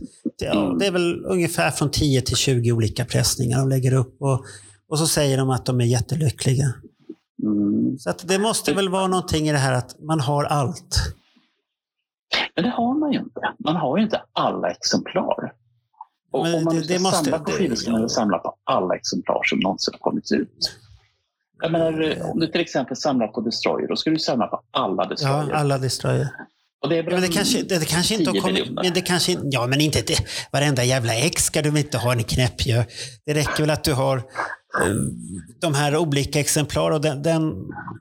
[0.42, 0.78] Ja, Mm.
[0.80, 4.22] det är väl ungefär från 10 till 20 olika pressningar de lägger upp.
[4.22, 4.46] Och,
[4.90, 6.74] och så säger de att de är jättelyckliga.
[7.44, 7.98] Mm.
[8.00, 10.96] Så det måste väl vara någonting i det här att man har allt.
[12.56, 13.40] Men det har man ju inte.
[13.66, 15.54] Man har ju inte alla exemplar.
[16.32, 18.56] Och Men om man det- ska det måste- samla på skivor ska man samla på
[18.63, 20.72] alla exemplar som någonsin har kommit ut.
[21.62, 25.04] Jag menar, om du till exempel samlar på Destroyer, då ska du samla på alla
[25.04, 25.52] Ja, Destroyer.
[25.54, 26.28] alla destroyer.
[26.84, 28.72] Och det är Men det kanske, det, det kanske inte har 10 kommit...
[28.72, 30.18] Men det kanske, ja, men inte det.
[30.52, 32.84] Varenda jävla ex ska du inte ha en knäpp ju.
[33.26, 34.24] Det räcker väl att du har
[35.62, 37.54] de här olika exemplar och den, den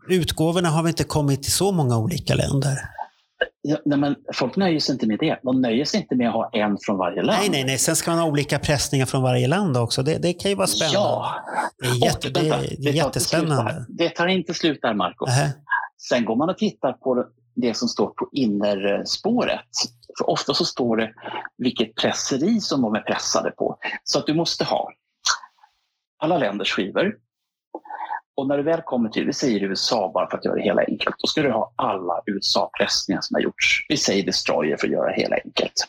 [0.08, 2.78] utgåvorna har väl inte kommit till så många olika länder?
[3.84, 5.38] Nej, men folk nöjer sig inte med det.
[5.42, 7.38] De nöjer sig inte med att ha en från varje land.
[7.40, 7.78] Nej, nej, nej.
[7.78, 10.02] Sen ska man ha olika pressningar från varje land också.
[10.02, 10.98] Det, det kan ju vara spännande.
[10.98, 11.34] Ja,
[11.78, 13.86] Det är, jätte, Och det, är- det är tar inte slut jättespännande.
[13.88, 15.26] Det tar inte slut där, Marco.
[15.26, 15.52] Nähä.
[16.08, 17.24] Sen går man och tittar på
[17.56, 19.60] det som står på innerspåret.
[20.18, 21.12] För ofta så står det
[21.58, 23.78] vilket presseri som de är pressade på.
[24.04, 24.90] Så att du måste ha
[26.18, 27.14] alla länders skivor.
[28.36, 30.82] Och när du väl kommer till, vi säger USA bara för att göra det hela
[30.88, 33.86] enkelt, då ska du ha alla USA-pressningar som har gjorts.
[33.88, 35.88] Vi säger Destroyer för att göra det hela enkelt.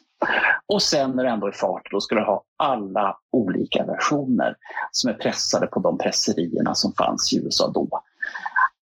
[0.66, 4.56] Och sen när du ändå är i fart, då ska du ha alla olika versioner
[4.92, 8.02] som är pressade på de presserierna som fanns i USA då.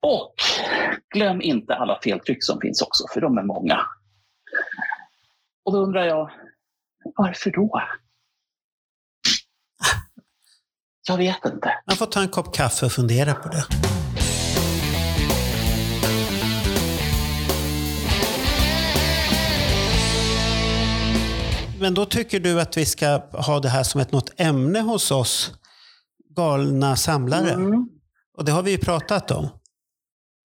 [0.03, 0.35] Och
[1.15, 3.81] glöm inte alla feltryck som finns också, för de är många.
[5.65, 6.31] Och då undrar jag,
[7.17, 7.83] varför då?
[11.09, 11.75] Jag vet inte.
[11.87, 13.65] Man får ta en kopp kaffe och fundera på det.
[21.81, 25.11] Men då tycker du att vi ska ha det här som ett något ämne hos
[25.11, 25.55] oss
[26.37, 27.51] galna samlare.
[27.51, 27.89] Mm.
[28.39, 29.49] Och det har vi ju pratat om.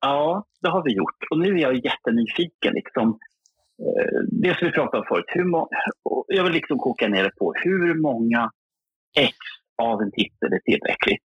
[0.02, 1.18] Ja, det har vi gjort.
[1.32, 2.74] Och nu är jag jättenyfiken.
[2.74, 3.10] Liksom,
[3.80, 5.26] eh, det som vi pratade om förut.
[5.28, 5.70] Hur må-
[6.28, 8.52] jag vill liksom koka ner det på hur många
[9.18, 9.36] ex
[9.82, 11.26] av en titel är tillräckligt.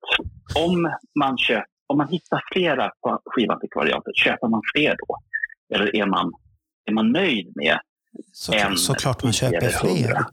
[0.56, 5.18] Om man, köp, om man hittar flera på skivantikvariatet, köper man fler då?
[5.76, 6.32] Eller är man,
[6.86, 7.80] är man nöjd med
[8.32, 10.26] Så, En, såklart man köper fler.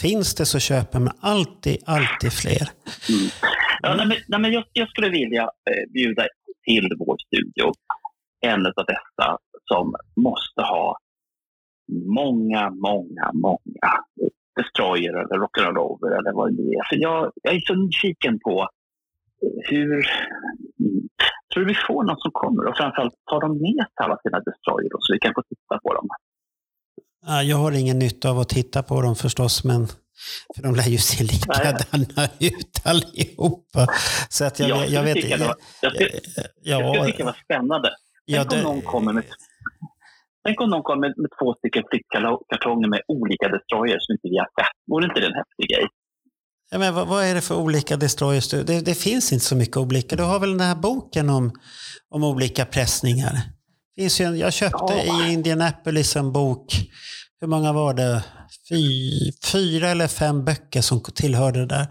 [0.00, 2.68] Finns det så köper man alltid, alltid fler.
[3.82, 6.26] Ja, nej, men, nej, men jag, jag skulle vilja eh, bjuda
[6.64, 7.72] till vår studio
[8.40, 10.98] en av dessa som måste ha
[12.06, 14.04] många, många, många
[14.60, 16.84] Destroyer eller Rock'n'Roll eller vad det nu är.
[16.88, 18.68] För jag, jag är så nyfiken på
[19.70, 20.06] hur...
[21.54, 24.38] Tror du vi får någon som kommer och framförallt tar de med sig alla sina
[24.40, 26.06] Destroyer så vi kan få titta på dem?
[27.26, 29.86] Ja, Jag har ingen nytta av att titta på dem förstås, men
[30.56, 33.86] för de lär ju se likadana ut allihopa.
[34.28, 36.10] Så att jag, jag, skulle vet tycka det var- jag skulle,
[36.62, 37.88] jag Ja, skulle tycka det var spännande.
[38.24, 39.24] ja, Tänk om det, någon kommer med
[40.44, 44.38] Tänk om någon kommer med, med två stycken flyttkartonger med olika destroyers som inte vi
[44.42, 44.74] har sett.
[44.90, 45.86] Vore inte det en häftig grej?
[46.70, 48.48] ja, men vad, vad är det för olika destroyers?
[48.50, 50.16] Det, det finns inte så mycket olika.
[50.16, 51.52] Du har väl den här boken om,
[52.10, 53.40] om olika pressningar?
[53.96, 55.26] Finns ju en, jag köpte Ja.
[55.28, 56.72] i Indianapolis en bok,
[57.40, 58.24] hur många var det?
[58.68, 59.10] Fy,
[59.52, 61.86] fyra eller fem böcker som tillhörde det där.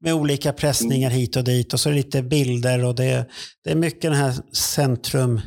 [0.00, 3.28] Med olika pressningar hit och dit och så är det lite bilder och det,
[3.64, 5.40] det är mycket den här centrum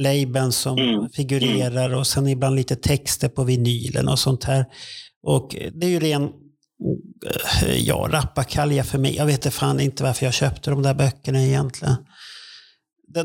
[0.00, 1.08] labeln som Mm.
[1.08, 4.64] figurerar och sen ibland lite texter på vinylen och sånt här.
[5.26, 6.22] Och det är ju ren
[7.62, 9.16] eh, ja, rappakalja för mig.
[9.16, 11.96] Jag vet inte fan inte varför jag köpte de där böckerna egentligen.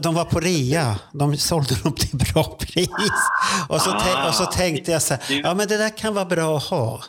[0.01, 0.99] De, var på rea.
[1.13, 2.89] De sålde dem till bra pris.
[3.69, 6.25] Och så, tän- och så tänkte jag så här, ja men det där kan vara
[6.25, 7.03] bra att ha.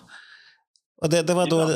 [1.02, 1.66] Och det, det, var då,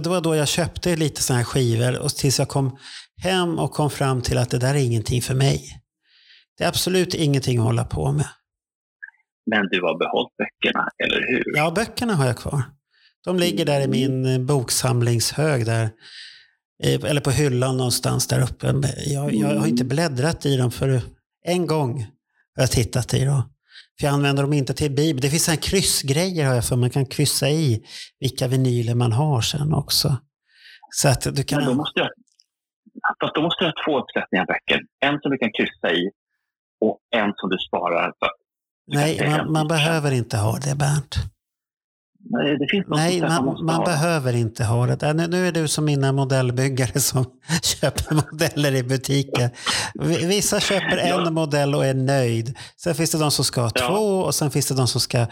[0.00, 2.76] det var då jag köpte lite sådana här skivor och tills jag kom
[3.22, 5.64] hem och kom fram till att det där är ingenting för mig.
[6.58, 8.28] Det är absolut ingenting att hålla på med.
[9.50, 11.44] Men du har behållit böckerna, eller hur?
[11.56, 12.62] Ja, böckerna har jag kvar.
[13.24, 15.90] De ligger där i min eh, boksamlingshög där.
[16.84, 18.66] Eh, Eller på hyllan någonstans där uppe.
[19.06, 21.00] Jag, jag har inte bläddrat i dem för
[21.44, 22.00] en gång
[22.54, 23.42] har jag tittat i dem.
[24.00, 25.22] För jag använder dem inte till bibel.
[25.22, 27.84] Det finns här kryssgrejer har jag för man kan kryssa i
[28.20, 30.16] vilka vinyler man har sen också.
[30.90, 31.58] Så att du kan...
[31.58, 32.08] Men då måste jag,
[33.20, 34.80] fast då måste jag ha två uppsättningar böcker.
[35.00, 36.10] En som du kan kryssa i
[36.80, 38.12] och en som du sparar.
[38.18, 38.28] För,
[38.94, 41.16] Nej, man, man behöver inte ha det Bernt.
[42.30, 43.84] Nej, det finns Nej, man, man ha.
[43.84, 45.02] behöver inte ha det.
[45.06, 47.24] Äh, Nu, nu är du som mina modellbyggare som
[47.62, 49.50] köper modeller i butiker.
[50.28, 51.30] Vissa köper en Ja.
[51.30, 52.56] modell och är nöjd.
[52.76, 53.88] Sen finns det de som ska ha Ja.
[53.88, 55.26] två och sen finns det de som ska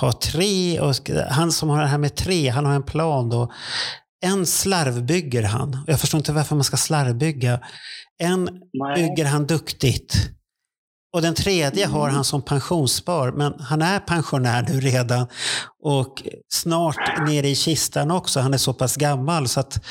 [0.00, 0.80] ha tre.
[0.80, 0.94] Och
[1.30, 3.52] han som har det här med tre, han har en plan då.
[4.24, 5.84] En slarvbygger han.
[5.86, 7.60] Jag förstår inte varför man ska slarvbygga.
[8.18, 8.94] En Nej.
[8.94, 10.14] bygger han duktigt.
[11.12, 15.26] Och den tredje har han som pensionsspar, men han är pensionär nu redan
[15.82, 18.40] och snart nere i kistan också.
[18.40, 19.84] Han är så pass gammal så att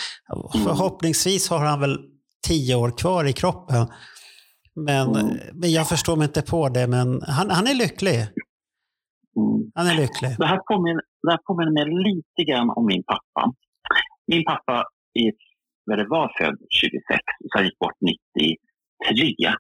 [0.64, 1.98] förhoppningsvis har han väl
[2.48, 3.88] tio år kvar i kroppen.
[4.76, 5.38] Men, Mm.
[5.54, 8.16] men jag förstår mig inte på det, men han, han är lycklig.
[8.16, 9.72] Mm.
[9.76, 10.32] Han är lycklig.
[10.38, 13.54] Det här påminner, det här påminner mig lite grann om min pappa.
[14.28, 15.32] Min pappa är,
[15.86, 17.20] vad det var, född 26,
[17.52, 19.54] så han gick bort 93.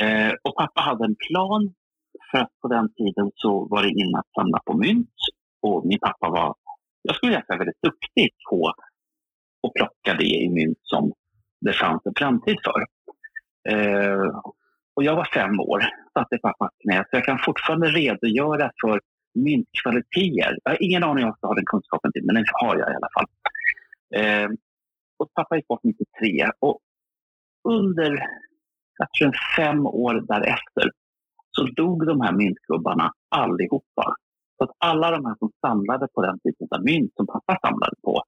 [0.00, 1.74] Eh, och pappa hade en plan,
[2.30, 5.18] för att på den tiden så var det inne att samla på mynt.
[5.62, 6.54] Och min pappa var,
[7.02, 8.72] jag skulle säga väldigt duktig på
[9.66, 11.12] att plocka det i mynt som
[11.60, 12.80] det fanns en framtid för.
[13.72, 14.40] Eh,
[14.94, 15.80] och jag var fem år,
[16.12, 19.00] satt i pappas knä, så jag kan fortfarande redogöra för
[19.34, 20.58] myntkvaliteter.
[20.64, 22.96] Jag har ingen aning om jag har den kunskapen till, men den har jag i
[22.96, 23.26] alla fall.
[24.14, 24.48] Eh,
[25.18, 26.78] och pappa gick bort 93 och
[27.68, 28.26] under
[28.98, 30.90] jag tror fem år därefter
[31.50, 34.14] så dog de här myntgubbarna allihopa.
[34.58, 37.96] Så att alla de här som samlade på den typen av mynt som pappa samlade
[38.02, 38.22] på,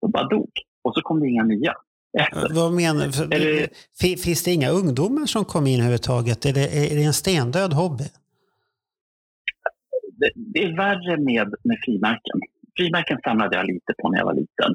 [0.00, 0.50] de bara dog.
[0.82, 1.74] Och så kom det inga nya.
[2.18, 2.54] Efter.
[2.54, 3.04] Vad menar
[3.34, 3.68] Är
[4.00, 6.46] det- Finns det inga ungdomar som kommer in överhuvudtaget?
[6.46, 8.04] Är det, är det en stendöd hobby?
[10.18, 12.40] det, det är värre med, med frimärken.
[12.76, 14.74] Frimärken samlade jag lite på när jag var liten.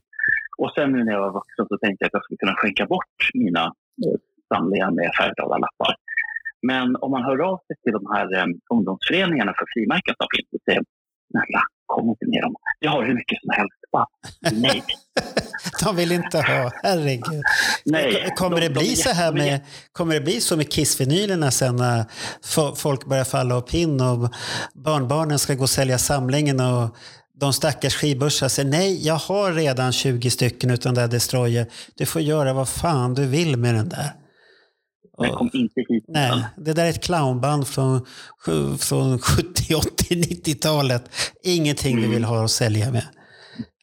[0.58, 2.86] Och sen nu när jag var vuxen så tänkte jag att jag skulle kunna skänka
[2.86, 3.64] bort mina
[4.06, 4.18] eh,
[4.54, 5.94] samlingar med färgglada lappar.
[6.70, 10.50] Men om man hör av sig till de här eh, ungdomsföreningarna för frimärken som finns
[10.56, 10.84] och säger
[11.32, 11.62] snälla,
[11.94, 12.54] kom inte med dem.
[12.86, 13.80] Jag har hur mycket som helst.
[13.96, 14.08] Bara,
[14.68, 14.84] nej.
[15.84, 17.44] De vill inte ha, herregud.
[17.86, 18.34] nej.
[18.36, 19.60] Kommer De- det de bli är så här jätte- de med,
[19.92, 22.04] kommer det bli så med Kiss-vinylerna sen när
[22.44, 24.30] fo- folk börjar falla av pinn och
[24.74, 26.96] barnbarnen ska gå och sälja samlingen och
[27.34, 31.66] de stackars skivbörsar säger nej, jag har redan 20 stycken utan det här Destroyer.
[31.98, 34.12] Du får göra vad fan du vill med den där.
[35.20, 36.06] Men kom inte hit.
[36.08, 38.06] Nej, det där är ett clownband från,
[38.80, 41.04] från 70, 80, 90-talet.
[41.44, 43.06] Ingenting vi vill ha att sälja med.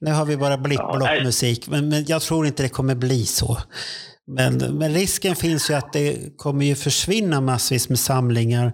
[0.00, 1.32] Nu har vi bara blipp och Ja,
[1.68, 3.58] men, men jag tror inte det kommer bli så.
[4.30, 8.72] Men, men risken finns ju att det kommer ju försvinna massvis med samlingar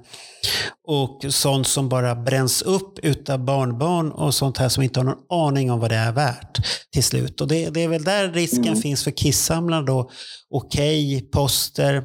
[0.88, 5.48] och sånt som bara bränns upp utav barnbarn och sånt här som inte har någon
[5.48, 6.58] aning om vad det är värt
[6.92, 7.40] till slut.
[7.40, 8.76] Och det, det är väl där risken Mm.
[8.82, 10.10] finns för kissamlarna då.
[10.50, 12.02] Okej, poster eh,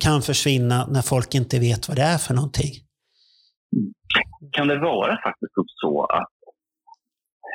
[0.00, 2.72] kan försvinna när folk inte vet vad det är för någonting.
[4.52, 5.52] kan det vara faktiskt
[5.82, 6.32] så att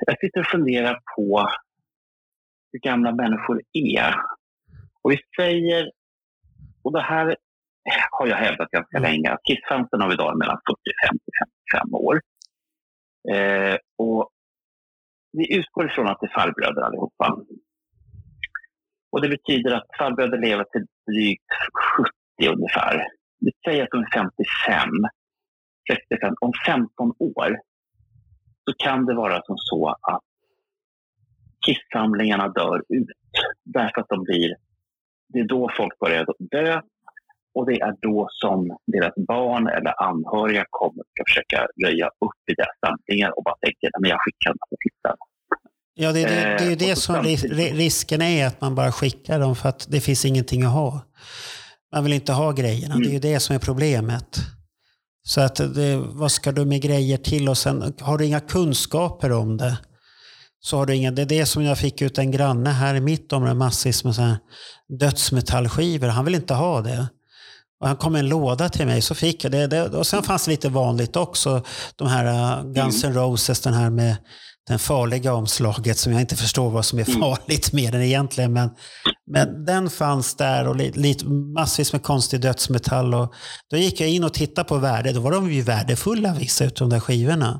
[0.06, 1.50] jag sitter och funderar på
[2.72, 4.16] hur gamla människor är.
[5.02, 5.92] Och vi säger,
[6.84, 7.36] och det här
[8.12, 10.60] har jag hävdat ganska länge, att Kissfansen av idag är mellan
[11.10, 11.34] 45 till
[11.72, 12.22] 55 år.
[13.34, 14.30] Eh, och
[15.32, 17.38] vi utgår ifrån att det är farbröder allihopa.
[19.16, 21.52] Och det betyder att farbröder lever till drygt
[22.38, 23.08] 70 ungefär.
[23.40, 24.90] Vi säger att de är 55.
[25.92, 27.60] 65, om 15 år
[28.66, 30.24] så kan det vara som så att
[31.66, 33.08] kissamlingarna dör ut.
[33.64, 34.56] Därför att de blir,
[35.28, 36.82] det är då folk börjar dö
[37.54, 42.42] och det är då som deras barn eller anhöriga kommer och ska försöka röja upp
[42.52, 45.35] i deras samlingar och bara tänker att jag skickar dem till.
[45.96, 48.92] Ja, det, det, det är ju Eh, det som samtidigt- risken är, att man bara
[48.92, 51.02] skickar dem för att det finns ingenting att ha.
[51.94, 54.40] Man vill inte ha grejerna, det är ju det som är problemet.
[55.28, 59.32] Så att det, vad ska du med grejer till och sen har du inga kunskaper
[59.32, 59.78] om det.
[60.60, 63.00] Så har du inga, det är det som jag fick ut en granne här i
[63.02, 64.38] mitt område, massvis med så här
[65.00, 66.08] dödsmetallskivor.
[66.08, 67.08] Han vill inte ha det.
[67.82, 69.68] Och han kom med en låda till mig, så fick jag det.
[69.68, 71.64] det och sen fanns det lite vanligt också,
[71.96, 74.16] de här uh, Guns N' Roses, den här med
[74.68, 78.54] den farliga omslaget som jag inte förstår vad som är farligt med den egentligen.
[78.54, 78.70] Men,
[79.32, 81.18] men den fanns där och li,
[81.56, 83.14] massvis med konstig dödsmetall.
[83.14, 83.34] Och
[83.72, 85.12] då gick jag in och tittade på värde.
[85.12, 87.60] Då var de ju värdefulla vissa utav de där skivorna.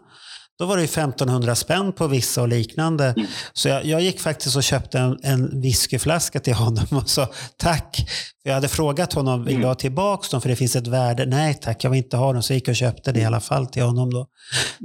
[0.60, 3.16] Då var det ju 1500 spänn på vissa och liknande.
[3.54, 7.96] Så jag, jag gick faktiskt och köpte en, en whiskyflaska till honom och sa tack.
[8.44, 11.26] För jag hade frågat honom, vill du ha tillbaka dem för det finns ett värde?
[11.26, 12.44] Nej tack, jag vill inte ha dem.
[12.44, 14.28] Så jag gick och köpte det i alla fall till honom då.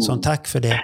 [0.06, 0.80] Som tack för det.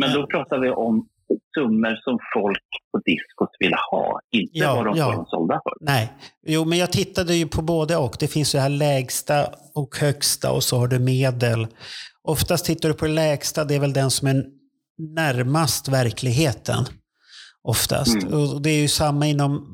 [0.00, 1.06] Men då pratar vi om
[1.54, 5.04] summor som folk på diskot vill ha, inte Ja, vad de ja.
[5.04, 5.72] får dem sålda för.
[5.80, 6.12] Nej,
[6.46, 8.16] jo men jag tittade ju på både och.
[8.20, 11.66] Det finns ju här lägsta och högsta och så har du medel.
[12.22, 14.44] Oftast tittar du på det lägsta, det är väl den som är
[15.14, 16.84] närmast verkligheten.
[17.62, 18.22] Oftast.
[18.22, 18.34] Mm.
[18.34, 19.66] Och det är ju samma inom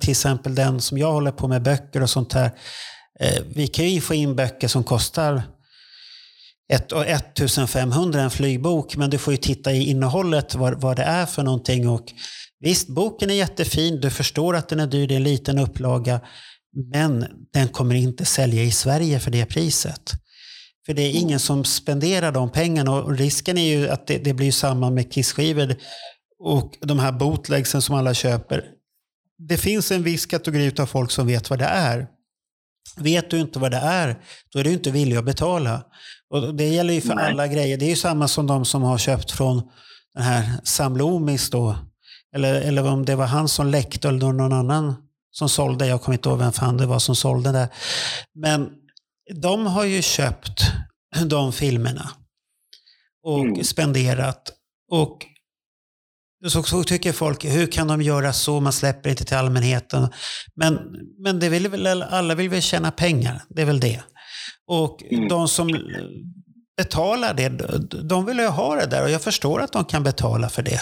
[0.00, 2.50] till exempel den som jag håller på med, böcker och sånt här.
[3.20, 5.42] Eh, vi kan ju få in böcker som kostar
[6.72, 11.02] ett- och 1500 en flygbok, men du får ju titta i innehållet, vad, vad det
[11.02, 11.88] är för någonting.
[11.88, 12.12] Och
[12.60, 16.20] visst, boken är jättefin, du förstår att den är dyr, det är en liten upplaga,
[16.92, 20.12] men den kommer inte sälja i Sverige för det priset.
[20.86, 24.34] För det är ingen som spenderar de pengarna och risken är ju att det, det
[24.34, 25.76] blir samma med Kiss-skivor
[26.38, 28.64] och de här bootlegsen som alla köper.
[29.48, 32.06] Det finns en viss kategori av folk som vet vad det är.
[32.96, 34.16] Vet du inte vad det är,
[34.52, 35.84] då är du inte villig att betala.
[36.34, 37.30] Och det gäller ju för Nej.
[37.30, 37.76] alla grejer.
[37.78, 39.62] Det är ju samma som de som har köpt från
[40.14, 41.76] den här Sam Loomis då.
[42.36, 44.94] Eller, eller om det var han som läckte eller någon annan
[45.30, 45.86] som sålde.
[45.86, 47.68] Jag kommer inte ihåg vem fan det var som sålde det.
[48.34, 48.70] Men
[49.42, 50.60] de har ju köpt
[51.26, 52.10] de filmerna
[53.22, 53.64] och Mm.
[53.64, 54.52] spenderat.
[54.90, 55.26] Och
[56.48, 58.60] så, så tycker folk, hur kan de göra så?
[58.60, 60.08] Man släpper inte till allmänheten.
[60.54, 60.78] Men,
[61.18, 64.02] men det vill väl, alla vill väl tjäna pengar, det är väl det.
[64.68, 65.28] Och Mm.
[65.28, 65.68] de som
[66.76, 67.48] betalar det,
[68.08, 70.80] de vill ju ha det där och jag förstår att de kan betala för det.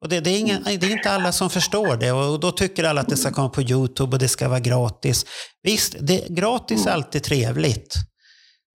[0.00, 2.84] Och det, det, är ingen, det är inte alla som förstår det och då tycker
[2.84, 5.24] alla att det ska komma på YouTube och det ska vara gratis.
[5.62, 7.94] Visst, det, gratis är alltid trevligt.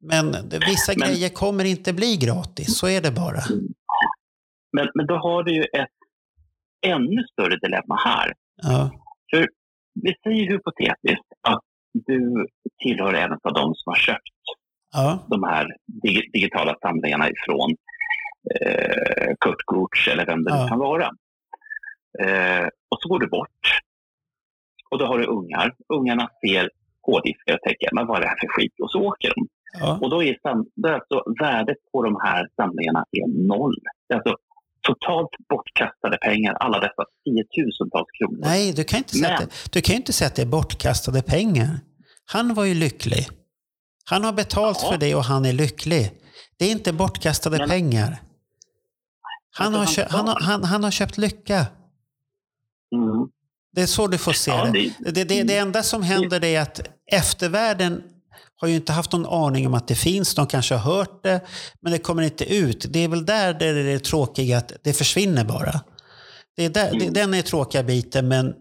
[0.09, 3.43] Men det, vissa Men- grejer kommer inte bli gratis, så är det bara.
[4.77, 5.97] Men, men då har du ju ett
[6.85, 8.33] ännu större dilemma här.
[8.63, 8.91] Ja,
[10.03, 11.61] Vi säger hypotetiskt att
[11.93, 12.45] du
[12.83, 14.29] tillhör en av de som har köpt
[14.97, 15.65] ja, de här
[16.03, 17.69] dig- digitala samlingarna ifrån
[18.55, 20.63] eh, Kurt Gurtz eller vem det Ja.
[20.63, 21.05] nu kan vara.
[22.23, 23.61] Eh, och så går du bort
[24.91, 25.73] och då har du ungar.
[25.93, 26.69] Ungarna ser
[27.07, 28.73] hårddiskar och tänker, men vad är det här för skit?
[28.83, 29.47] Och så åker de.
[29.79, 29.99] ja.
[30.01, 30.37] Och då är,
[30.81, 33.75] då är alltså värdet på de här samlingarna är noll.
[34.07, 34.35] Det är alltså
[34.87, 38.39] totalt bortkastade pengar, alla dessa tiotusentals kronor.
[38.41, 40.41] Nej, du kan, inte säga att Men- det, du kan ju inte säga att det
[40.41, 41.69] är bortkastade pengar.
[42.31, 43.23] Han var ju lycklig.
[44.09, 44.91] Han har betalt Ja.
[44.91, 46.11] för det och han är lycklig.
[46.57, 48.21] Det är inte bortkastade Men- pengar.
[49.57, 51.55] Han har, han kö- han, har, han, han har köpt lycka.
[52.95, 53.27] Mm.
[53.75, 54.71] Det är så du får se Ja, det.
[54.99, 55.43] det- Det, det.
[55.43, 56.81] Det enda som händer är att
[57.11, 58.03] eftervärlden
[58.55, 60.35] har ju inte haft någon aning om att det finns.
[60.35, 61.41] De kanske har hört det,
[61.81, 62.85] men det kommer inte ut.
[62.89, 65.81] Det är väl där det är det tråkiga, att det försvinner bara.
[66.55, 68.53] Det är där, det, den är tråkiga biten, men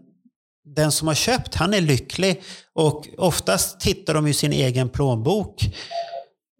[0.75, 2.43] den som har köpt, han är lycklig.
[2.73, 5.69] Och oftast tittar de i sin egen plånbok.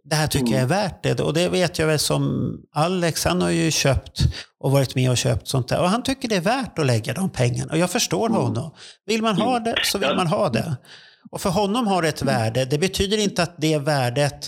[0.03, 1.19] Det här tycker jag är värt det.
[1.19, 4.19] Och det vet jag väl som Alex, han har ju köpt
[4.59, 5.79] och varit med och köpt sånt där.
[5.79, 7.71] Och han tycker det är värt att lägga de pengarna.
[7.71, 8.71] Och jag förstår honom.
[9.05, 10.77] Vill man ha det så vill man ha det.
[11.31, 12.65] Och för honom har det ett värde.
[12.65, 14.47] Det betyder inte att det värdet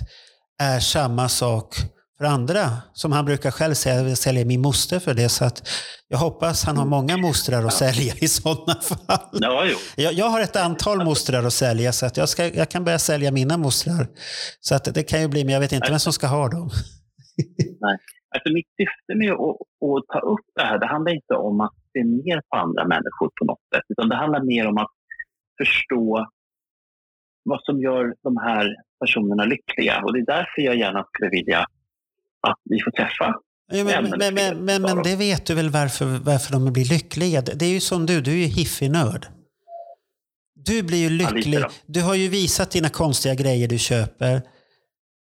[0.62, 1.76] är samma sak
[2.20, 2.66] för andra.
[2.94, 5.30] Som han brukar själv säga, jag sälja min moster för det.
[5.30, 5.68] Så att
[6.08, 9.30] jag hoppas han har många mostrar att sälja i sådana fall.
[9.32, 9.78] Ja, jo.
[10.04, 13.00] Jag, jag har ett antal mostrar att sälja så att jag, ska, jag kan börja
[13.00, 14.08] sälja mina mostrar.
[14.60, 16.70] Så att det kan ju bli, men jag vet inte vem som ska ha dem.
[18.36, 19.58] Alltså mitt syfte med att,
[19.90, 23.30] att ta upp det här, det handlar inte om att se ner på andra människor
[23.40, 24.92] på något sätt, utan det handlar mer om att
[25.62, 26.28] förstå
[27.44, 30.02] vad som gör de här personerna lyckliga.
[30.04, 31.66] Och det är därför jag gärna skulle vilja
[32.48, 33.36] att vi får träffa.
[33.72, 37.42] Ja, men, men, men, men, men, det vet du väl varför, varför de blir lyckliga?
[37.42, 39.28] Det är ju som du, du är ju hiffig-nörd.
[40.56, 41.64] Du blir ju lycklig.
[41.86, 44.42] Du har ju visat dina konstiga grejer du köper.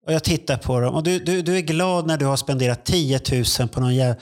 [0.06, 0.94] Och jag tittar på dem.
[0.94, 3.20] Och du, du, du är glad när du har spenderat 10
[3.60, 4.14] 000 på någon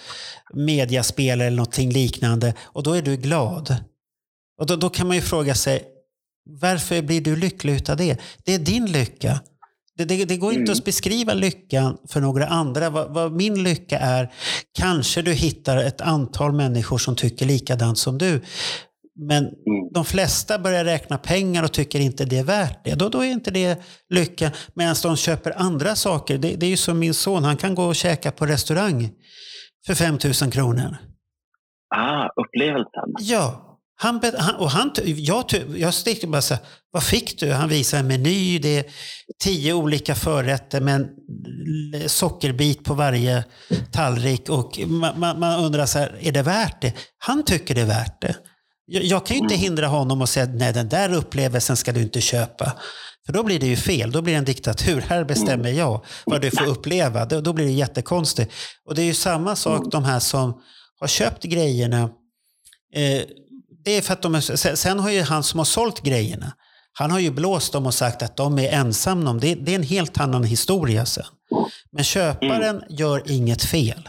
[0.55, 2.55] mediaspel eller någonting liknande.
[2.63, 3.77] Och då är du glad.
[4.61, 5.83] Och då, då kan man ju fråga sig,
[6.45, 8.21] varför blir du lycklig utav det?
[8.45, 9.41] Det är din lycka.
[9.97, 10.79] Det, det, det går inte Mm.
[10.79, 12.91] att beskriva lyckan för några andra.
[12.91, 14.33] Vad, vad min lycka är,
[14.79, 18.43] kanske du hittar ett antal människor som tycker likadant som du.
[19.29, 19.55] Men Mm.
[19.95, 22.95] de flesta börjar räkna pengar och tycker inte det är värt det.
[22.95, 24.53] Då, då är inte det lycka.
[24.75, 26.39] Medan de köper andra saker.
[26.39, 29.11] Det, det är ju som min son, han kan gå och käka på restaurang
[29.87, 30.97] för 5 000 kronor.
[31.97, 33.09] Ah, upplevelsen.
[33.21, 33.64] Ja.
[33.97, 34.21] Han,
[34.59, 35.45] och han, jag,
[35.77, 37.53] jag stickte bara så här, vad fick du?
[37.53, 38.85] Han visar en meny, det är
[39.43, 41.09] tio olika förrätter med en
[42.09, 43.45] sockerbit på varje
[43.93, 44.49] tallrik.
[44.49, 46.93] Och man, man, man undrar så här, är det värt det?
[47.19, 48.37] Han tycker det är värt det.
[48.87, 52.03] Jag, jag kan ju inte hindra honom och säga, nej den där upplevelsen ska du
[52.03, 52.73] inte köpa.
[53.27, 55.05] För då blir det ju fel, då blir det en diktatur.
[55.09, 57.25] Här bestämmer jag vad du får uppleva.
[57.25, 58.53] Då, då blir det jättekonstigt.
[58.89, 60.61] Och det är ju samma sak de här som
[61.01, 62.11] har köpt grejerna.
[62.95, 63.23] Eh,
[63.85, 64.41] det är för att de är,
[64.77, 66.53] sen- har ju han som har sålt grejerna,
[66.93, 69.55] han har ju blåst dem och sagt att de är ensamma om det.
[69.55, 71.25] Det är en helt annan historia sen.
[71.93, 74.09] Men köparen gör inget fel.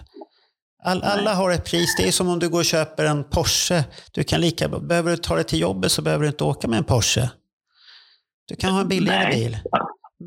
[0.83, 1.95] All, alla har ett pris.
[1.97, 3.83] Det är som om du går och köper en Porsche.
[4.11, 6.77] Du kan lika, behöver du ta dig till jobbet så behöver du inte åka med
[6.77, 7.29] en Porsche.
[8.47, 9.35] Du kan ha en billigare Nej.
[9.35, 9.57] bil.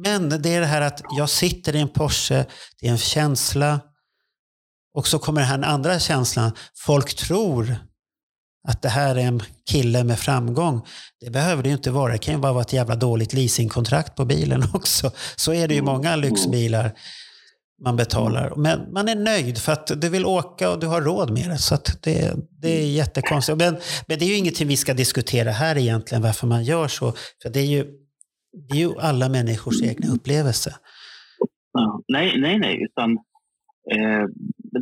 [0.05, 2.44] Men det är det här att jag sitter i en Porsche,
[2.80, 3.80] det är en känsla.
[4.94, 6.53] Och så kommer den här andra känslan.
[6.76, 7.76] Folk tror
[8.69, 10.81] att det här är en kille med framgång.
[11.21, 12.13] Det behöver det ju inte vara.
[12.13, 15.11] Det kan ju bara vara ett jävla dåligt leasingkontrakt på bilen också.
[15.37, 16.93] Så är det ju i många lyxbilar
[17.85, 18.53] man betalar.
[18.57, 21.59] Men man är nöjd för att du vill åka och du har råd med det.
[21.59, 23.59] Så att det, det är jättekonstigt.
[23.59, 23.77] Men,
[24.09, 27.13] men det är ju ingenting vi ska diskutera här egentligen, varför man gör så.
[27.43, 27.85] För det är ju,
[28.69, 30.75] det är ju alla människors egna upplevelse.
[31.73, 32.83] Ja, nej, nej, nej.
[32.85, 33.11] Utan,
[33.93, 34.25] eh,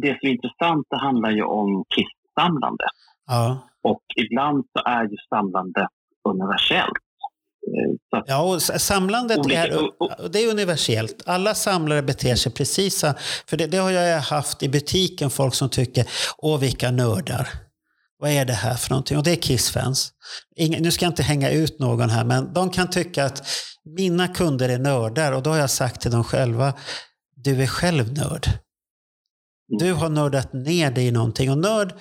[0.03, 2.85] det som är intressant det handlar ju om kistsamlande.
[3.27, 3.69] Ja.
[3.83, 5.89] Och ibland så är ju samlande
[6.29, 6.93] universellt.
[7.67, 11.23] Eh, så Ja, och samlandet Olika- är, det är universellt.
[11.27, 13.13] Alla samlare beter sig precis så.
[13.49, 16.07] För det, det har jag haft i butiken, folk som tycker,
[16.39, 17.49] åh vilka nördar.
[18.19, 19.17] vad är det här för någonting?
[19.19, 20.13] Och det är Kiss-fans.
[20.81, 23.47] Nu ska jag inte hänga ut någon här, men de kan tycka att
[23.85, 26.75] mina kunder är nördar och då har jag sagt till dem själva,
[27.37, 28.47] du är själv nörd.
[29.69, 31.95] Du har nördat ner dig i någonting och nörd,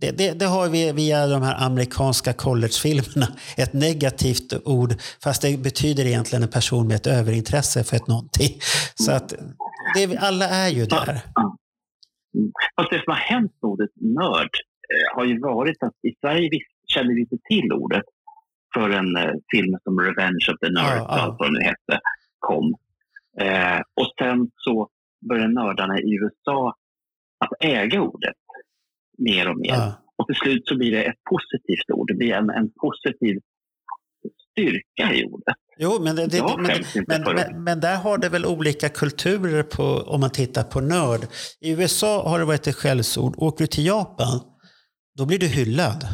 [0.00, 3.26] det, det, det har vi via de här amerikanska collegefilmerna,
[3.56, 4.92] ett negativt ord,
[5.24, 8.52] fast det betyder egentligen en person med ett överintresse för ett någonting.
[8.94, 9.34] Så att
[9.94, 11.20] det, alla är ju där.
[12.76, 14.50] Fast det som har hänt med ordet nörd
[14.92, 16.48] eh, har ju varit att i Sverige
[16.88, 18.04] kände vi inte till ordet
[18.74, 21.20] förrän eh, filmen som Revenge of the Nerds, Ja, ja.
[21.20, 22.00] allt vad den hette,
[22.38, 22.74] kom.
[23.40, 24.88] Eh, och sen så
[25.28, 26.74] började nördarna i USA
[27.38, 28.34] att äga ordet
[29.18, 29.74] mer och mer.
[29.74, 30.02] Ja.
[30.18, 32.08] Och till slut så blir det ett positivt ord.
[32.08, 33.38] Det blir en, en positiv
[34.52, 35.56] styrka i ordet.
[35.78, 36.42] Jo, men, det, det,
[37.08, 41.20] men, men, men där har det väl olika kulturer på, om man tittar på nörd.
[41.60, 43.34] I USA har det varit ett skällsord.
[43.36, 44.40] Åker du till Japan,
[45.18, 46.06] då blir du hyllad.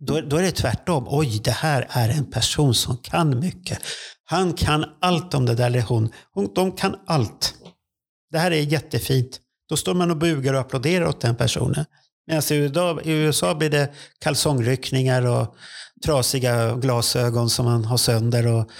[0.00, 1.04] Då, då är det tvärtom.
[1.08, 3.78] Oj, det här är en person som kan mycket.
[4.24, 6.12] Han kan allt om det där, eller hon.
[6.32, 7.54] hon de kan allt.
[8.30, 9.40] Det här är jättefint.
[9.68, 11.84] Då står man och bugar och applåderar åt den personen.
[12.26, 12.42] Medan
[13.04, 15.56] i USA, blir det kalsongryckningar och
[16.04, 18.70] trasiga glasögon som man har sönder och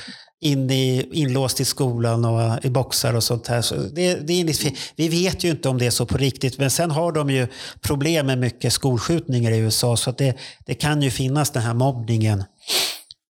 [0.41, 3.62] in i, inlåst i skolan och i boxar och sånt här.
[3.62, 4.72] Så det, det är.
[4.97, 7.47] Vi vet ju inte om det är så på riktigt, men sen har de ju
[7.80, 10.36] problem med mycket skolskjutningar i USA, så det,
[10.66, 12.45] det kan ju finnas den här mobbningen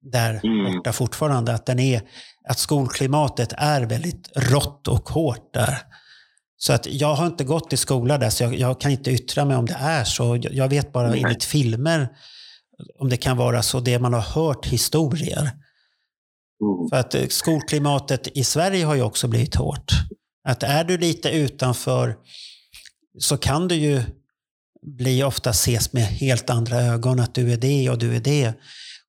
[0.03, 0.77] där Mm.
[0.77, 1.55] borta fortfarande.
[1.55, 2.03] Att, den är,
[2.49, 5.79] att skolklimatet är väldigt rått och hårt där.
[6.61, 9.45] Så att jag har inte gått i skola där, så jag, jag kan inte yttra
[9.45, 10.39] mig om det är så.
[10.51, 11.23] Jag, vet bara Nej.
[11.23, 12.09] enligt filmer
[12.99, 15.41] om det kan vara så, det man har hört historier.
[15.41, 16.89] Mm.
[16.91, 19.93] För att eh, skolklimatet i Sverige har ju också blivit hårt.
[20.45, 22.17] Att är du lite utanför
[23.19, 24.03] så kan du ju
[24.83, 28.53] bli ofta ses med helt andra ögon, att du är det och du är det.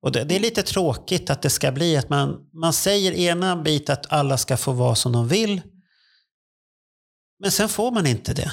[0.02, 3.56] Och det, det är lite tråkigt att det ska bli att man, man säger ena
[3.56, 5.62] bit att alla ska få vara som de vill,
[7.40, 8.52] men sen får man inte det.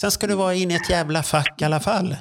[0.00, 2.16] Sen ska du vara inne i ett jävla fack i alla fall.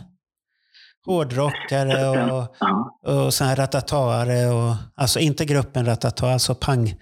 [1.05, 6.95] Hårdrockare och, Ja, och så här ratataare och alltså inte gruppen ratata, alltså pang.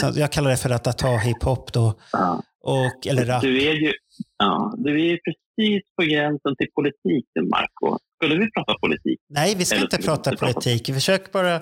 [0.00, 1.94] Så jag kallar det för ratata hiphop då.
[2.12, 2.42] Ja.
[2.62, 3.42] Och, eller rap.
[3.42, 3.92] Du är ju
[4.38, 7.98] ja, du är ju precis på gränsen till politik nu, Marco.
[8.16, 9.18] Skulle vi prata politik?
[9.28, 10.46] Nej, vi ska Eller inte ska vi prata prata?
[10.46, 10.88] politik.
[10.88, 11.60] Vi försöker bara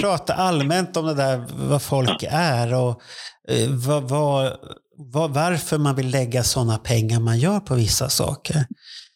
[0.00, 3.02] prata allmänt om det där, vad folk är och
[3.48, 4.52] eh, vad, vad,
[4.98, 8.66] varför man vill lägga sådana pengar man gör på vissa saker.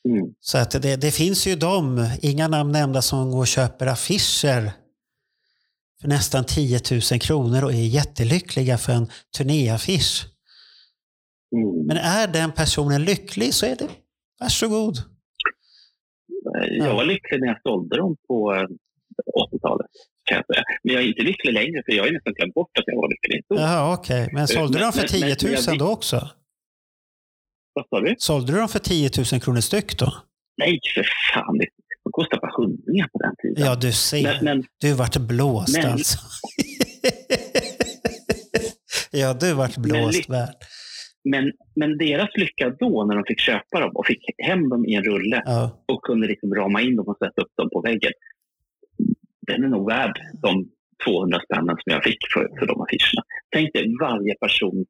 [0.08, 0.34] Mm.
[0.40, 4.72] Så att det, det finns ju de, inga namn nämnda, som går och köper affischer
[6.00, 9.06] för nästan 10 000 kronor och är jättelyckliga för en
[9.38, 10.26] turnéaffisch.
[11.56, 11.86] Mm.
[11.86, 13.88] Men är den personen lycklig så är det
[14.40, 14.96] varsågod.
[16.78, 18.62] Jag var lycklig när jag sålde dem på eh,
[19.52, 19.90] 80-talet.
[20.30, 20.64] Kan jag säga.
[20.82, 23.08] Men jag är inte lycklig längre för jag har nästan glömt bort att jag var
[23.08, 23.44] lycklig.
[23.48, 24.28] Så, Jaha, okej.
[24.32, 26.28] Men sålde du Men- dem för men- 10 men 000 jag- då också?
[27.72, 28.14] Vad sa du?
[28.18, 30.14] Sålde du dem för 10 000 kronor styck då?
[30.56, 31.58] Nej, för fan.
[31.58, 31.66] det-
[32.04, 33.64] De kostade bara hundringar på den tiden.
[33.66, 34.22] Ja, du ser.
[34.22, 36.18] Men, men Du vart blåst Men- alltså.
[39.10, 40.54] ja, du vart blåst värd.
[41.24, 44.94] Men, men deras lycka då, när de fick köpa dem och fick hem dem i
[44.94, 45.84] en rulle Ja.
[45.92, 48.12] och kunde liksom rama in dem och sätta upp dem på väggen.
[49.52, 50.52] Den är nog värd de
[51.04, 53.22] 200 spännen som jag fick för, för de affischerna.
[53.54, 54.84] Tänk dig varje person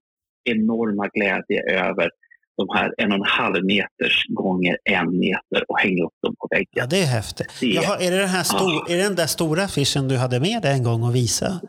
[0.44, 1.58] enorma glädje
[1.88, 2.08] över
[2.56, 6.48] de här en och en halv meters gånger en meter och hänga upp dem på
[6.50, 6.88] ja, väggen.
[6.90, 7.46] det är häftigt.
[7.61, 8.86] Det- Jaha, är, det den här stor, Ah.
[8.92, 11.61] är det den där stora affischen du hade med dig en gång och visa?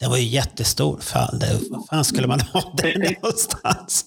[0.00, 0.98] Den var ju jättestor.
[1.00, 4.04] Fan, det, vad fan skulle man ha den någonstans?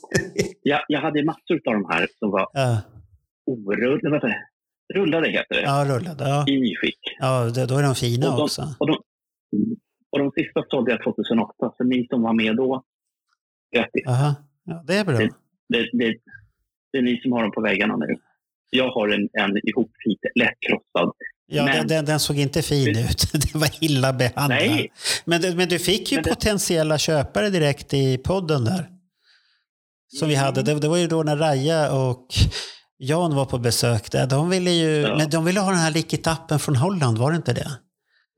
[0.63, 2.77] Jag, jag hade massor av de här som var ja,
[3.45, 4.35] orullade?
[4.93, 6.29] Rullade heter det, ja, rullade.
[6.29, 6.99] Ja, i skick.
[7.19, 8.75] ja då är de fina Och de, också.
[8.79, 8.97] och, de,
[10.11, 12.83] och de sista sålde jag 2008, så ni som var med då,
[13.75, 14.07] grattis.
[14.07, 14.35] Aha.
[14.65, 15.17] Ja, det är bra.
[15.17, 15.29] Det,
[15.69, 16.15] det, det,
[16.91, 18.17] det är ni som har dem på väggarna nu.
[18.69, 21.11] Jag har en, en ihopfit, lättkrossad.
[21.45, 23.31] Ja, Men- den, den, såg inte fin ut.
[23.51, 24.59] Den var illa behandlad.
[24.59, 24.91] Nej.
[25.25, 28.89] Men, men du fick ju potentiella köpare direkt i podden där.
[30.19, 30.61] Som vi hade.
[30.63, 32.27] Det, det var ju då när Raja och
[32.97, 34.27] Jan var på besök där.
[34.27, 35.15] De ville ju Ja.
[35.17, 37.71] men de ville ha den här likitappen från Holland, var det inte det?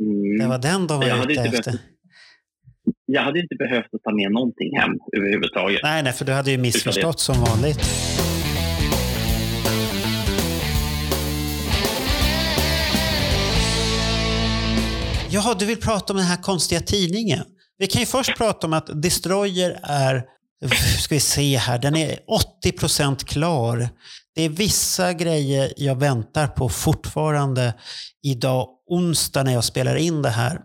[0.04, 0.38] Mm.
[0.40, 1.72] Det var den de var Jag ute inte efter.
[1.72, 1.82] behövt-
[3.06, 5.80] Jag hade inte behövt att ta med någonting hem överhuvudtaget.
[5.84, 7.80] Nej, nej, för du hade ju missförstått som vanligt.
[15.30, 17.44] Jaha, du vill prata om den här konstiga tidningen.
[17.78, 20.24] Vi kan ju först prata om att Destroyer är,
[21.00, 22.20] ska vi se här, den är
[22.66, 23.90] 80% klar.
[24.36, 27.74] det är vissa grejer jag väntar på fortfarande
[28.24, 30.60] idag, onsdag när jag spelar in det här.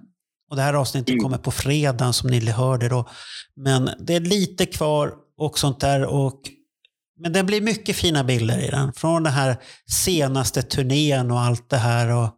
[0.51, 1.23] Och det här avsnittet Mm.
[1.23, 3.09] kommer på fredagen som ni hörde då.
[3.57, 6.05] Men det är lite kvar och sånt där.
[6.05, 6.41] Och,
[7.23, 8.93] men det blir mycket fina bilder i den.
[8.93, 9.57] Från den här
[9.91, 12.09] senaste turnén och allt det här.
[12.09, 12.31] Och,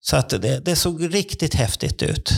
[0.00, 2.32] så att det, det såg riktigt häftigt ut.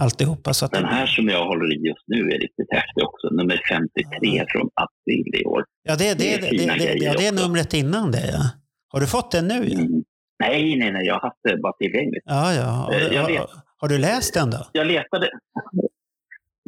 [0.00, 0.54] Alltihopa.
[0.54, 3.28] Så att Den här som jag håller i just nu är riktigt häftig också.
[3.30, 5.64] Nummer 53 från april i år.
[5.82, 8.30] ja, det, det, det är det, det, det, ja, det är numret innan det.
[8.32, 8.50] Ja.
[8.88, 9.54] Har du fått den nu?
[9.56, 10.02] Mm.
[10.38, 11.06] Nej, nej, nej.
[11.06, 12.22] Jag har haft det bara tillgängligt.
[12.24, 12.54] ja.
[12.54, 12.62] ja.
[12.62, 13.46] Har, Eh, jag har, vet.
[13.78, 14.66] har du läst den då?
[14.72, 15.28] Jag letade.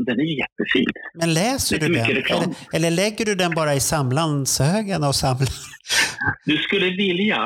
[0.07, 0.87] Den är jättefin.
[1.15, 2.05] Men läser du den?
[2.05, 5.49] Eller, eller lägger du den bara i samlandshögen och samlar?
[6.45, 7.37] Du skulle vilja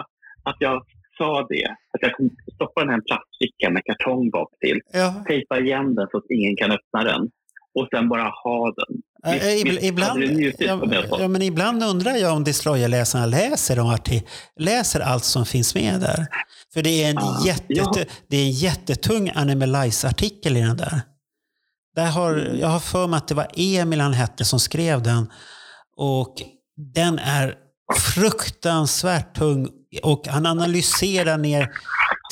[0.42, 0.82] att jag
[1.18, 1.66] sa det.
[1.94, 4.80] Att jag kommer stoppa den här i en plastficka med kartong bak till.
[4.92, 5.24] Ja.
[5.28, 7.22] Tejpa igen den så att ingen kan öppna den.
[7.74, 8.96] Och sen bara ha den.
[9.22, 10.22] Ja, Visst- ib- visst ibland,
[10.58, 14.26] ja, ja, men ibland undrar jag om Destroyer-läsarna läser, de arti-
[14.58, 16.26] läser allt som finns med där.
[16.74, 17.92] För det är en, Ah, jätte, ja.
[18.28, 21.00] det är en jättetung Animalize-artikel i den där.
[21.96, 22.58] där har, Mm.
[22.60, 25.26] jag har för mig att det var Emil han hette som skrev den.
[25.96, 26.34] Och
[26.94, 27.54] den är
[28.14, 29.68] fruktansvärt tung
[30.02, 31.70] och han analyserar ner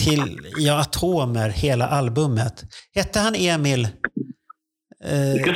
[0.03, 2.65] till ja, atomer hela albumet.
[2.95, 3.89] Hette han Emil?
[5.05, 5.55] Eh,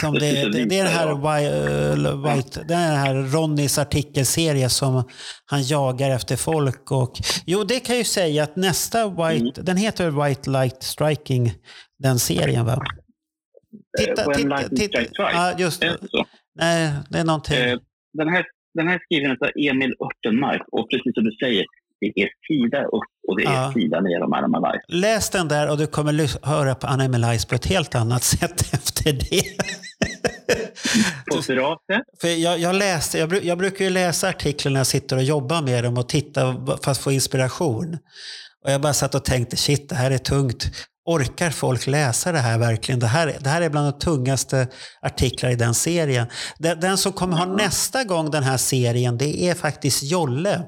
[0.00, 3.78] som Det det, det, det är den här, eh, White, det är den här Ronnys
[3.78, 5.04] artikelserie som
[5.46, 6.90] han jagar efter folk.
[6.90, 7.12] Och,
[7.46, 11.54] jo, det kan jag ju säga att nästa White, den heter White Light Striking,
[11.98, 12.82] den serien va?
[14.00, 15.30] Eh, When Lightning Strikes Twice.
[15.32, 16.24] Ja, just det det.
[16.54, 17.56] Nej, det är någonting.
[17.56, 17.78] Eh,
[18.12, 18.44] Den här,
[18.78, 21.64] den här är skriven av Emil Örtenmark och precis som du säger,
[22.00, 23.72] det är sida upp och det är Ja.
[23.74, 24.84] sida ner om Animal Life.
[24.88, 29.12] Läs den där och du kommer höra på Animalize på ett helt annat sätt efter
[29.12, 29.42] det.
[32.20, 35.62] För jag, jag, läste, jag, jag brukar ju läsa artiklar när jag sitter och jobbar
[35.62, 36.40] med dem och titta
[36.82, 37.98] för att få inspiration.
[38.64, 40.70] Och jag bara satt och tänkte, shit det här är tungt.
[41.08, 43.00] Orkar folk läsa det här verkligen?
[43.00, 44.68] Det här, det här är bland de tungaste
[45.02, 46.26] artiklar i den serien.
[46.58, 50.62] Den, den som kommer ha nästa gång den här serien, det är faktiskt Jolle.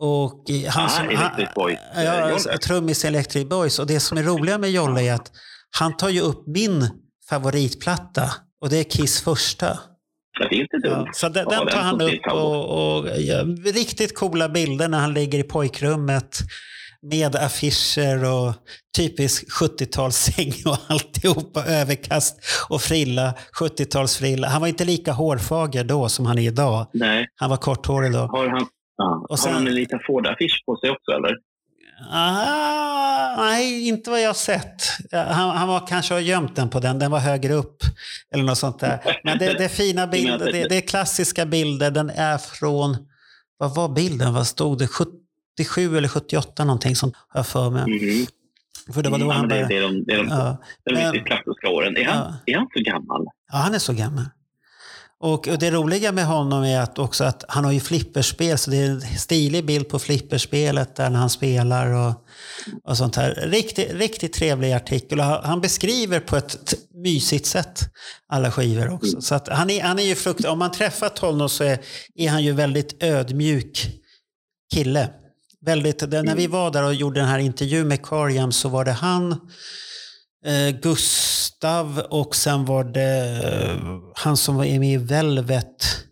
[0.00, 3.78] Och i- han Ah, som, Electric Boys, eh, Ja, trummis i Electric Boys.
[3.78, 5.30] Och det som är roliga med Jolle är att
[5.78, 6.88] han tar ju upp min
[7.28, 8.30] favoritplatta.
[8.62, 9.78] Och det är Kiss första.
[10.38, 11.04] Så det är inte dumt.
[11.06, 13.42] Ja, så den, Ja, den tar han upp och, och ja,
[13.74, 16.38] riktigt coola bilder när han ligger i pojkrummet
[17.02, 18.52] med affischer och
[18.96, 22.36] typisk 70-talssäng och alltihopa, överkast
[22.68, 24.46] och frilla, 70-talsfrilla.
[24.46, 26.86] Han var inte lika hårfager då som han är idag.
[26.92, 28.18] Nej, Han var korthårig då.
[28.18, 29.26] har han, ja.
[29.28, 31.36] Och sen- har han en liten Ford-affisch på sig också eller?
[32.10, 34.82] Ah, nej, inte vad jag har sett.
[35.12, 37.76] Han, han var kanske har gömt den på den, den var högre upp.
[38.34, 39.20] Eller något sånt där.
[39.24, 41.90] Men det, det är fina bilder, det, det är klassiska bilder.
[41.90, 42.96] Den är från,
[43.58, 44.34] vad var bilden?
[44.34, 44.86] Vad stod det?
[45.58, 47.82] 77 eller 78 någonting har jag för mig.
[47.86, 48.26] Mhm.
[48.94, 49.74] För det var då Mm, han men det, började.
[49.76, 50.58] är de, det är de, Ja.
[50.84, 51.96] de Men- riktigt klassiska åren.
[51.96, 53.26] Är han, är han så gammal?
[53.52, 54.24] Ja, han är så gammal.
[55.20, 58.70] Och, och det roliga med honom är att också att han har ju flipperspel, så
[58.70, 62.14] det är en stilig bild på flipperspelet där när han spelar och,
[62.84, 63.34] och sånt här.
[63.46, 67.80] Riktigt, riktigt trevlig artikel och han beskriver på ett mysigt sätt
[68.28, 69.20] alla skivor också.
[69.20, 71.78] Så att han, är, han är ju frukt, om man träffat honom så är,
[72.14, 73.86] är han ju väldigt ödmjuk
[74.74, 75.10] kille.
[75.64, 78.84] Väldigt, det, när vi var där och gjorde den här intervjun med Cariam så var
[78.84, 79.32] det han,
[80.46, 86.06] eh, Gustav och sen var det eh, han som var med i Velvet.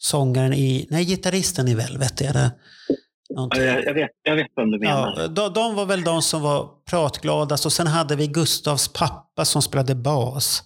[0.00, 2.50] Sångaren i, nej gitarristen i Velvet är det.
[3.28, 3.62] Ja, Någonting.
[3.62, 5.14] jag, jag, vet, jag vet vad du menar.
[5.16, 9.44] Ja, de, de var väl de som var pratgladast och sen hade vi Gustavs pappa
[9.44, 10.62] som spelade bas.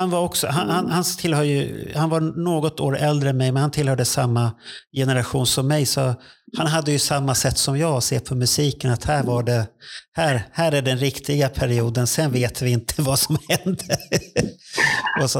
[0.00, 3.52] Han var också, han, han, han, tillhör ju, han var något år äldre än mig
[3.52, 4.52] men han tillhörde samma
[4.96, 6.14] generation som mig så
[6.58, 9.66] han hade ju samma sätt som jag att se på musiken att här var det,
[10.12, 13.84] här, här är den riktiga perioden, sen vet vi inte vad som hände.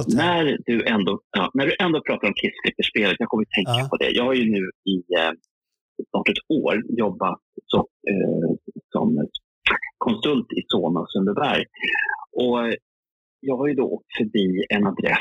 [0.09, 3.89] När du ändå, ja, när du ändå pratar om Kiss-flipperspelet, jag kommer att tänka Ja.
[3.91, 4.11] på det.
[4.11, 5.33] Jag har ju nu i eh,
[6.11, 8.51] snart ett år jobbat som, eh,
[8.93, 9.07] som
[9.99, 11.65] konsult i Solna och Sundbyberg.
[12.45, 12.59] Och
[13.41, 15.19] jag har ju då åkt förbi en adress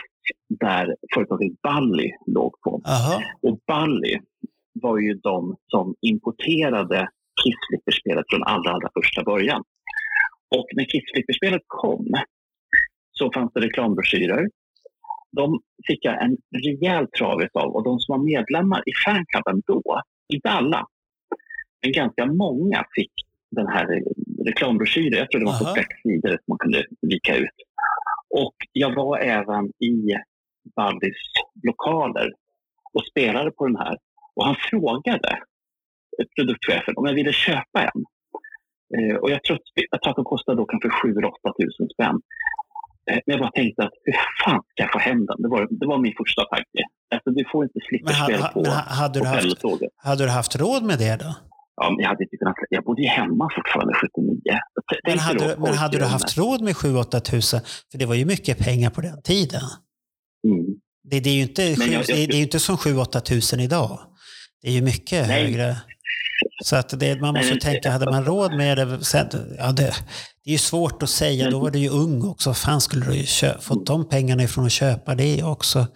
[0.49, 2.81] där företaget Bally låg på.
[2.83, 4.19] Jaha, Och Bally
[4.73, 7.09] var ju de som importerade
[7.43, 9.63] Kiss-flipperspelet från allra, allra första början.
[10.55, 12.07] Och när Kiss-flipperspelet kom
[13.11, 14.49] så fanns det reklambroschyrer.
[15.31, 20.01] De fick jag en rejäl trav av och de som var medlemmar i fanklubben då,
[20.33, 20.87] inte alla,
[21.81, 23.11] men ganska många fick
[23.51, 24.03] den här
[24.45, 25.19] reklambroschyren.
[25.19, 27.57] Jag tror det var på sex sidor som man kunde vika ut.
[28.29, 29.93] Och jag var även i
[30.75, 31.23] Ballys
[31.63, 32.33] lokaler
[32.93, 33.97] och spelade på den här.
[34.35, 35.39] Och han frågade
[36.35, 37.99] produktchefen om jag ville köpa en.
[38.95, 39.57] Eh, och jag tror,
[39.91, 42.17] att, att de kostade då kanske 7 8 tusen spänn.
[43.09, 44.15] Eh, men jag bara tänkte att hur
[44.45, 45.41] fan ska jag få hem den?
[45.41, 46.81] Det var, det var min första tanke.
[47.15, 49.63] Alltså, du får inte flipperspel på, men hade, du haft,
[49.97, 51.48] hade du haft råd med det då?
[51.81, 54.41] Ja, jag, hade inte kunnat, jag bodde ju hemma fortfarande 79.
[55.07, 57.61] Men hade, men hade du haft råd med 7-8 tusen?
[57.91, 59.61] För det var ju mycket pengar på den tiden.
[60.47, 60.65] Mm.
[61.03, 63.99] Det, det, är ju inte, jag, jag, det, det är inte som 7-8 tusen idag.
[64.61, 65.43] Det är ju mycket nej.
[65.43, 65.75] högre.
[66.65, 69.27] Så att det, man måste nej, tänka, hade man råd med det, sen,
[69.57, 69.93] ja, det,
[70.43, 72.53] det är ju svårt att säga, då var du ju ung också.
[72.53, 73.25] Fan skulle du ju
[73.59, 75.87] fått de pengarna ifrån att köpa det också?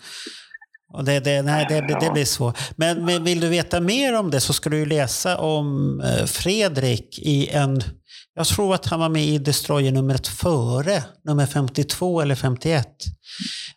[0.94, 2.58] Och det, det, nej, det, det, blir svårt.
[2.76, 7.20] Men, men, vill du veta mer om det så ska du läsa om eh, Fredrik
[7.20, 7.84] i en...
[8.36, 12.88] Jag tror att han var med i Destroyer-numret före, nummer 52 eller 51.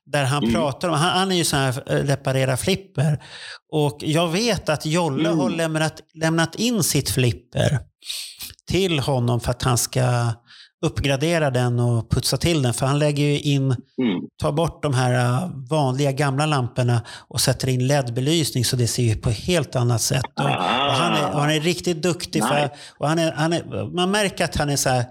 [0.06, 0.54] Där han mm.
[0.54, 3.22] pratar om, han, han är ju sån här eh, reparera flipper.
[3.72, 5.38] Och jag vet att Jolle mm.
[5.38, 7.78] har lämnat, lämnat in sitt flipper
[8.70, 10.32] till honom för att han ska
[10.86, 12.74] uppgradera den och putsa till den.
[12.74, 13.76] För han lägger ju in, mm.
[14.42, 19.02] tar bort de här äh, vanliga gamla lamporna och sätter in LED-belysning så det ser
[19.02, 20.24] ju på ett helt annat sätt.
[20.36, 22.42] Och, och han, är, och han är riktigt duktig.
[22.42, 25.04] För, och han är, han är, man märker att han är så här,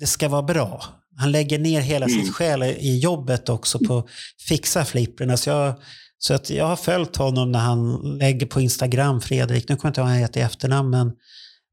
[0.00, 0.84] det ska vara bra.
[1.16, 2.20] Han lägger ner hela mm.
[2.20, 4.06] sitt själ i jobbet också på att
[4.48, 5.36] fixa flipprarna.
[5.36, 5.74] Så jag,
[6.18, 9.90] så att jag har följt honom när han lägger på Instagram, Fredrik, nu kommer jag
[9.90, 11.12] inte ihåg vad han heter i efternamn, men,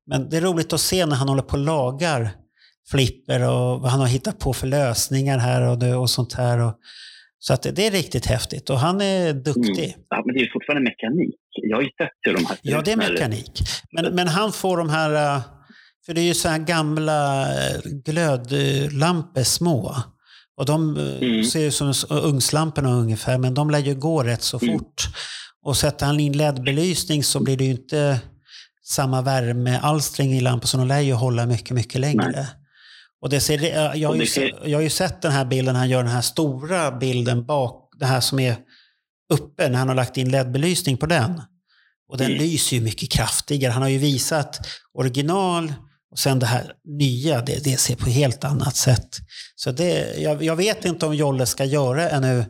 [0.07, 2.31] men det är roligt att se när han håller på och lagar
[2.91, 6.59] flipper och vad han har hittat på för lösningar här och, det, och sånt här.
[6.59, 6.73] Och,
[7.39, 9.89] så att det är riktigt häftigt och han är duktig.
[9.89, 9.99] Mm.
[10.09, 11.35] Ja, men det är fortfarande mekanik.
[11.61, 13.61] Jag har ju sett hur de här Ja, det är mekanik.
[13.91, 15.41] Men, men han får de här, äh,
[16.05, 19.95] för det är ju så här gamla äh, glödlampor små.
[20.57, 21.43] Och de äh, mm.
[21.43, 24.79] ser ut som ugnslamporna ungefär, men de lär ju gå rätt så mm.
[24.79, 25.03] fort.
[25.61, 28.19] Och sätter han in LED-belysning så blir det ju inte
[28.83, 32.31] samma värmealstring i lampan, så de lär ju hålla mycket, mycket längre.
[32.31, 32.45] Nej.
[33.21, 33.63] Och det ser,
[33.95, 36.91] jag, har ju, jag har ju sett den här bilden, han gör den här stora
[36.91, 38.55] bilden bak, det här som är
[39.33, 41.41] uppe, när han har lagt in LED-belysning på den.
[42.09, 42.37] Och den mm.
[42.37, 43.71] lyser ju mycket kraftigare.
[43.71, 44.59] Han har ju visat
[44.93, 45.73] original
[46.11, 49.17] och sen det här nya, det, det ser på helt annat sätt.
[49.55, 52.45] Så det, jag, jag vet inte om Jolle ska göra en,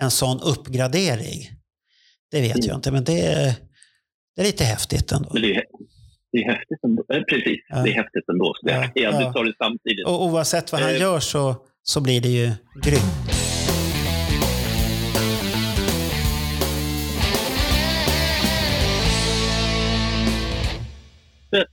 [0.00, 1.50] en sån uppgradering.
[2.30, 2.66] Det vet mm.
[2.66, 3.56] jag inte, men det,
[4.36, 5.30] det är lite häftigt ändå.
[5.32, 5.62] Men det,
[6.32, 7.04] det är häftigt ändå.
[7.14, 7.76] Eh, precis, ja.
[7.76, 8.54] det är häftigt ändå.
[8.60, 9.10] Så det, ja, ja.
[9.10, 10.06] Du tar det samtidigt.
[10.06, 11.00] Och oavsett vad han eh.
[11.00, 12.50] gör så, så blir det ju
[12.82, 13.51] grymt.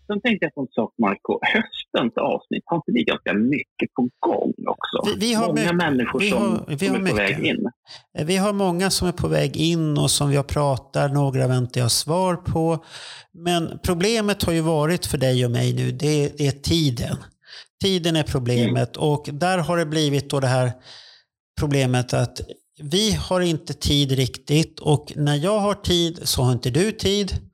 [0.07, 1.39] Sen tänkte jag på en sak, Marco.
[1.41, 5.15] Höstens avsnitt, har inte vi ganska mycket på gång också?
[5.19, 7.17] Vi, vi har många människor vi som, har, vi som har är mycket.
[7.17, 7.69] på väg in.
[8.25, 11.91] Vi har många som är på väg in och som jag pratar, några väntar jag
[11.91, 12.85] svar på.
[13.31, 17.17] Men problemet har ju varit för dig och mig nu, det, det är tiden.
[17.81, 19.09] Tiden är problemet mm.
[19.09, 20.71] och där har det blivit då det här
[21.59, 22.41] problemet att
[22.81, 27.48] vi har inte tid riktigt och när jag har tid så har inte du tid.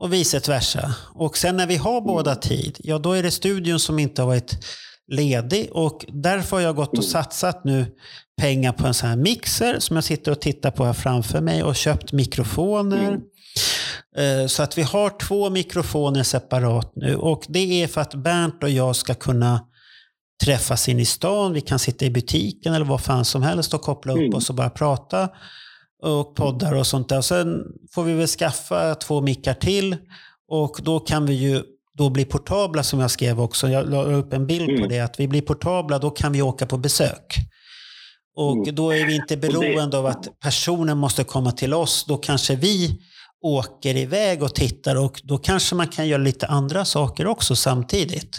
[0.00, 0.94] Och vice versa.
[1.14, 4.26] Och sen när vi har båda tid, ja då är det studion som inte har
[4.26, 4.66] varit
[5.12, 5.68] ledig.
[5.72, 7.86] Och därför har jag gått och satsat nu
[8.40, 11.62] pengar på en sån här mixer som jag sitter och tittar på här framför mig
[11.62, 13.08] och köpt mikrofoner.
[13.08, 14.48] Mm.
[14.48, 17.16] Så att vi har två mikrofoner separat nu.
[17.16, 19.60] Och det är för att Bernt och jag ska kunna
[20.44, 21.52] träffas in i stan.
[21.52, 24.34] Vi kan sitta i butiken eller vad fan som helst och koppla upp mm.
[24.34, 25.28] oss och bara prata
[26.02, 27.20] och poddar och sånt där.
[27.20, 29.96] Sen får vi väl skaffa två mickar till
[30.48, 33.68] och då kan vi ju då bli portabla som jag skrev också.
[33.68, 34.82] Jag la upp en bild mm.
[34.82, 35.00] på det.
[35.00, 37.34] Att vi blir portabla, då kan vi åka på besök.
[38.36, 38.74] Och mm.
[38.74, 42.04] då är vi inte beroende av att personen måste komma till oss.
[42.08, 43.00] Då kanske vi
[43.40, 48.36] åker iväg och tittar och då kanske man kan göra lite andra saker också samtidigt.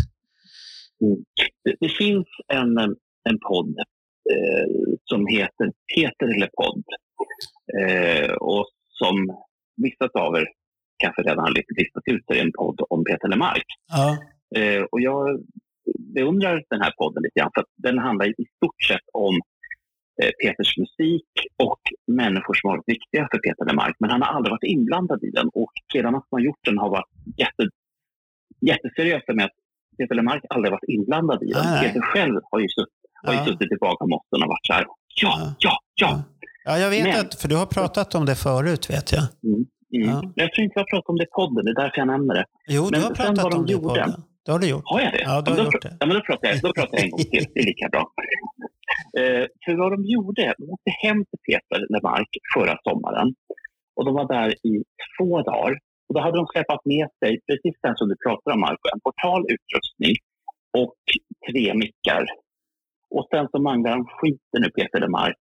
[1.04, 1.18] Mm.
[1.64, 2.78] Det, det, finns en,
[3.30, 3.76] en podd
[4.32, 6.84] eh, som heter Peter eller podd
[7.80, 9.16] Eh, och som
[9.78, 10.46] vissa av er
[11.04, 13.66] kanske redan har listat ut är en podd om Peter Lemark.
[13.92, 14.18] Ja.
[14.60, 15.40] Eh, och jag
[16.16, 19.34] beundrar den här podden lite grann för att den handlar i stort sett om
[20.22, 21.32] eh, Peters musik
[21.68, 23.96] och människor som har varit viktiga för Peter Lemark.
[24.00, 26.90] Men han har aldrig varit inblandad i den och killarna som har gjort den har
[26.90, 27.64] varit jätte,
[28.62, 29.58] jätteseriösa med att
[29.98, 31.66] Peter Lemark aldrig varit inblandad i den.
[31.66, 31.82] Nej.
[31.84, 34.86] Peter själv har ju, sutt, har ju suttit i bagarmossen och varit så här,
[35.22, 36.24] ja, ja, ja,
[36.64, 39.24] Ja, jag vet Men, att, för du har pratat om det förut vet jag.
[39.44, 40.10] Mm, mm.
[40.10, 40.32] Ja.
[40.36, 42.34] Jag tror inte jag har pratat om det i podden, det är därför jag nämner
[42.36, 42.46] det.
[42.68, 44.12] Jo, Men du har pratat om det i podden.
[44.46, 44.84] Det har du gjort.
[44.86, 45.24] Har jag det?
[45.30, 45.98] Ja, du har då, gjort det.
[46.00, 47.46] Ja, men då pratar jag, då pratar jag en gång till.
[47.54, 48.04] Det är lika bra.
[49.20, 53.28] Uh, för vad de gjorde, de åkte hem till Peter Lemark förra sommaren.
[53.96, 54.74] Och de var där i
[55.16, 55.72] två dagar
[56.08, 59.04] Och då hade de släpat med sig, precis den som du pratar om Marco, en
[59.08, 60.16] portal utrustning
[60.82, 60.96] och
[61.48, 62.24] tre mickar.
[63.12, 65.40] Och sen så manglade de skiten ur Peter Lemark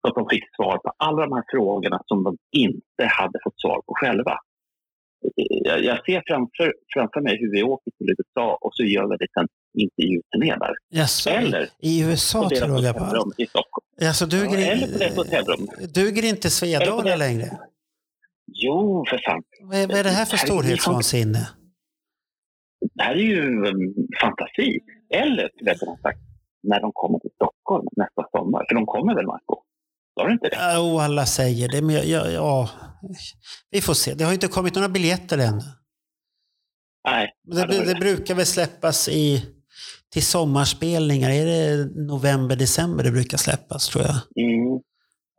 [0.00, 3.60] så att de fick svar på alla de här frågorna som de inte hade fått
[3.60, 4.36] svar på själva.
[5.64, 9.16] Jag, jag ser framför, framför mig hur vi åker till USA och så gör vi
[9.16, 9.48] det en
[9.78, 10.74] intervjuturné där.
[10.88, 13.32] Jaså, Eller I USA på tror jag på.
[13.38, 13.86] i Stockholm.
[13.96, 15.66] Ja, duger, eller på deras hotellrum.
[15.94, 17.46] duger inte Svedala längre?
[18.46, 19.42] Jo, för fan.
[19.62, 21.48] Vad är, vad är det här för storhetsvansinne?
[22.94, 24.78] Det här är ju um, fantasi.
[25.10, 26.20] Eller, rättare sagt,
[26.62, 28.64] när de kommer till Stockholm nästa sommar.
[28.68, 29.62] För de kommer väl, Marco?
[30.14, 30.56] Sa du inte det?
[30.56, 32.68] Ja, och alla säger det, men jag, jag, ja,
[33.70, 34.14] vi får se.
[34.14, 35.62] Det har inte kommit några biljetter än.
[37.08, 37.32] Nej.
[37.42, 38.00] Det, det det det.
[38.00, 39.44] brukar väl släppas i,
[40.12, 41.30] till sommarspelningar.
[41.30, 44.44] Är det november, december det brukar släppas tror jag.
[44.46, 44.80] Mm.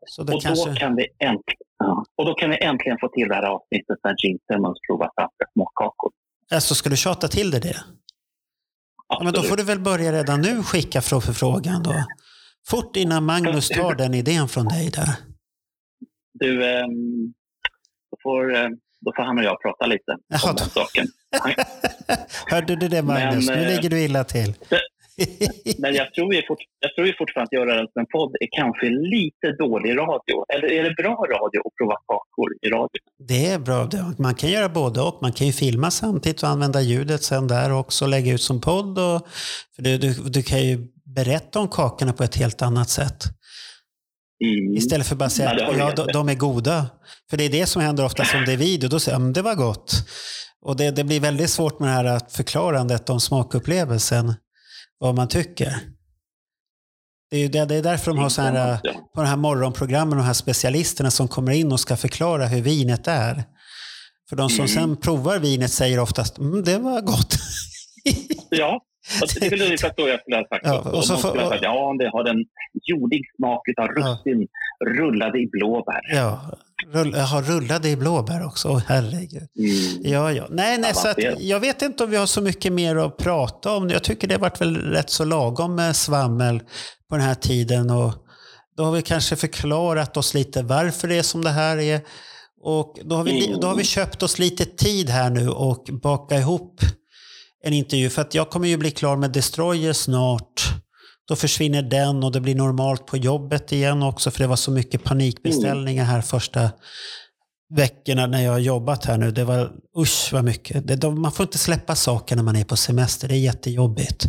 [0.05, 0.69] Så det Och, kanske...
[0.69, 2.05] då kan vi äntligen, ja.
[2.17, 5.45] och då kan vi äntligen få till det här avsnittet när Gene Simmons provar franska
[5.53, 6.11] småkakor.
[6.53, 7.75] Alltså, ska du tjata till det det?
[9.11, 12.03] Ja, men då får du väl börja redan nu skicka förfrågan då.
[12.67, 15.09] Fort innan Magnus tar den idén från dig där.
[16.33, 17.33] Du, ehm,
[18.11, 18.69] då, får, eh,
[19.01, 21.07] då får han och jag prata lite Jaha, om den saken.
[22.51, 23.47] Hörde du det Magnus?
[23.47, 24.53] Men, nu eh, ligger du illa till.
[25.77, 28.31] Men jag tror, ju fort, jag tror ju fortfarande att göra det som en podd
[28.39, 30.35] är kanske lite dålig radio.
[30.53, 32.99] Eller är det bra radio att prova kakor i radio?
[33.27, 33.89] Det är bra.
[34.17, 35.17] Man kan göra både och.
[35.21, 38.61] Man kan ju filma samtidigt och använda ljudet sen där också och lägga ut som
[38.61, 38.99] podd.
[38.99, 39.27] Och,
[39.75, 43.23] för du, du, du kan ju berätta om kakorna på ett helt annat sätt.
[44.43, 44.73] Mm.
[44.77, 46.85] Istället för bara att säga Ja, att ja, de, är goda.
[47.29, 48.89] För det är det som händer ofta som det är video.
[48.89, 49.93] Då säger jag "Mm, det var gott.
[50.61, 54.33] Och det, det blir väldigt svårt med det här förklarandet om smakupplevelsen.
[55.01, 55.73] Vad man tycker.
[57.31, 58.91] Det är, det, det är därför de har så här, Ja.
[59.15, 63.07] på de här morgonprogrammen, de här specialisterna som kommer in och ska förklara hur vinet
[63.07, 63.43] är.
[64.29, 64.67] För de som Mm.
[64.67, 67.35] sen provar vinet säger oftast mm, det var gott.
[68.49, 68.81] Ja,
[69.21, 70.65] och det är väl ungefär så jag skulle ha sagt.
[70.65, 72.45] Ja, och så skulle ha sagt, ja, det har en
[72.89, 74.47] jordig smak av russin
[74.97, 76.01] rullade i blåbär.
[76.15, 76.41] ja,
[76.93, 78.69] rull, har rullade i blåbär också.
[78.69, 79.47] Åh, herregud.
[79.59, 80.11] Mm.
[80.13, 80.47] Ja, ja.
[80.49, 83.71] Nej, nej, så att, jag vet inte om vi har så mycket mer att prata
[83.75, 83.89] om.
[83.89, 86.59] Jag tycker det har varit väl rätt så lagom med svammel
[87.09, 87.89] på den här tiden.
[87.89, 88.13] Och
[88.77, 92.01] då har vi kanske förklarat oss lite varför det är som det här är.
[92.63, 95.85] Och då har vi, li- då har vi köpt oss lite tid här nu och
[96.03, 96.81] baka ihop
[97.63, 98.09] en intervju.
[98.09, 100.69] För att jag kommer ju bli klar med Destroyer snart.
[101.31, 104.71] Då försvinner den och det blir normalt på jobbet igen också för det var så
[104.71, 106.69] mycket panikbeställningar här första
[107.75, 109.31] veckorna när jag har jobbat här nu.
[109.31, 110.87] Det var, usch vad mycket.
[110.87, 113.27] Det, de, man får inte släppa saker när man är på semester.
[113.27, 114.25] Det är jättejobbigt.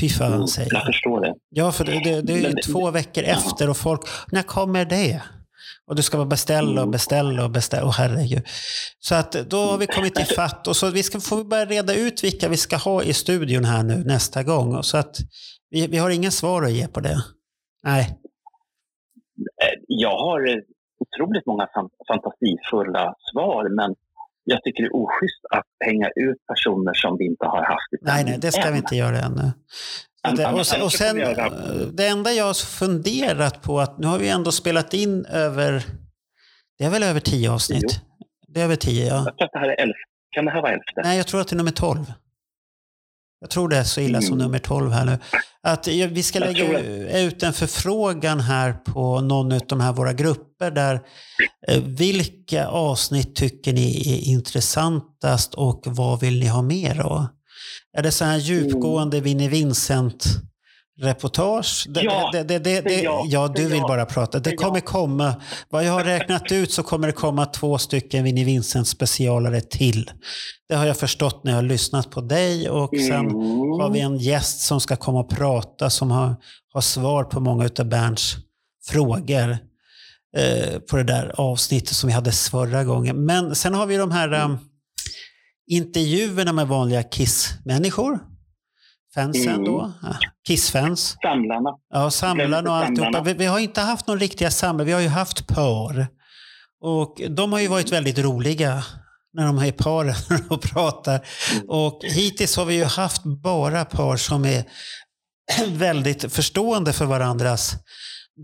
[0.00, 1.34] Fy fan säger Jag förstår det.
[1.50, 4.00] Ja, för det, det, det är ju Men två veckor efter och folk,
[4.32, 5.22] när kommer det?
[5.90, 6.84] Och du ska bara beställa Mm.
[6.84, 7.86] och beställa och beställa.
[7.86, 8.42] Åh herregud.
[9.00, 11.94] Så att då har vi kommit i fatt och så vi ska få börja reda
[11.94, 14.74] ut vilka vi ska ha i studion här nu nästa gång.
[14.74, 15.16] Och Så att
[15.70, 17.16] vi, vi har ingen svar att ge på det.
[17.82, 18.18] Nej.
[19.64, 20.40] Eh, Jag har
[21.00, 23.94] otroligt många fan- fantasifulla svar, men
[24.44, 27.96] jag tycker det är oschysst att hänga ut personer som vi inte har haft i
[28.00, 28.72] Nej, nej, det ska än.
[28.72, 29.52] vi inte göra ännu.
[30.36, 31.46] Det, och, sen- och sen, eh,
[31.92, 35.82] det enda jag har funderat på att nu har vi ändå spelat in över,
[36.78, 38.00] det är väl över tio avsnitt?
[38.48, 39.14] Det är över tio, ja.
[39.26, 39.96] Jag tror att det här är elf.
[40.30, 41.00] Kan det här vara elfte?
[41.04, 41.98] Nej, jag tror att det är nummer 12.
[43.40, 44.38] Jag tror det är så illa som Mm.
[44.46, 45.18] nummer 12 här nu.
[45.62, 46.80] Att vi ska lägga
[47.20, 51.00] ut en förfrågan här på någon av de här våra grupper där
[51.68, 57.26] eh, vilka avsnitt tycker ni är intressantast och vad vill ni ha mer av?
[57.98, 60.24] Är det så här djupgående Vinnie Vincent
[61.00, 61.86] reportage?
[61.88, 63.88] Det, Ja, det, det, det, det ja, Det du vill jag.
[63.88, 64.38] bara prata.
[64.38, 65.34] Det kommer komma,
[65.70, 70.10] vad jag har räknat ut så kommer det komma två stycken Vinnie Vincent specialare till.
[70.68, 73.36] Det har jag förstått när jag har lyssnat på dig och sen Mm.
[73.80, 76.36] har vi en gäst som ska komma och prata som har,
[76.72, 78.36] har svar på många av Bernts
[78.86, 79.50] frågor
[80.36, 83.24] eh, på det där avsnittet som vi hade förra gången.
[83.24, 84.58] Men sen har vi de här um,
[85.70, 88.18] intervjuerna med vanliga Kiss-människor.
[89.14, 89.64] Fansen Mm.
[89.64, 89.92] då.
[90.02, 91.16] Ja, Kiss-fans.
[91.22, 91.70] Samlarna.
[91.94, 93.22] Ja, samlarna och alltihopa.
[93.22, 96.06] Vi, vi har inte haft några riktiga samlare, vi har ju haft par.
[96.80, 98.84] Och de har ju varit väldigt roliga
[99.32, 100.14] när de är paren
[100.50, 101.20] och pratar.
[101.68, 104.64] Och hittills har vi ju haft bara par som är
[105.68, 107.76] väldigt förstående för varandras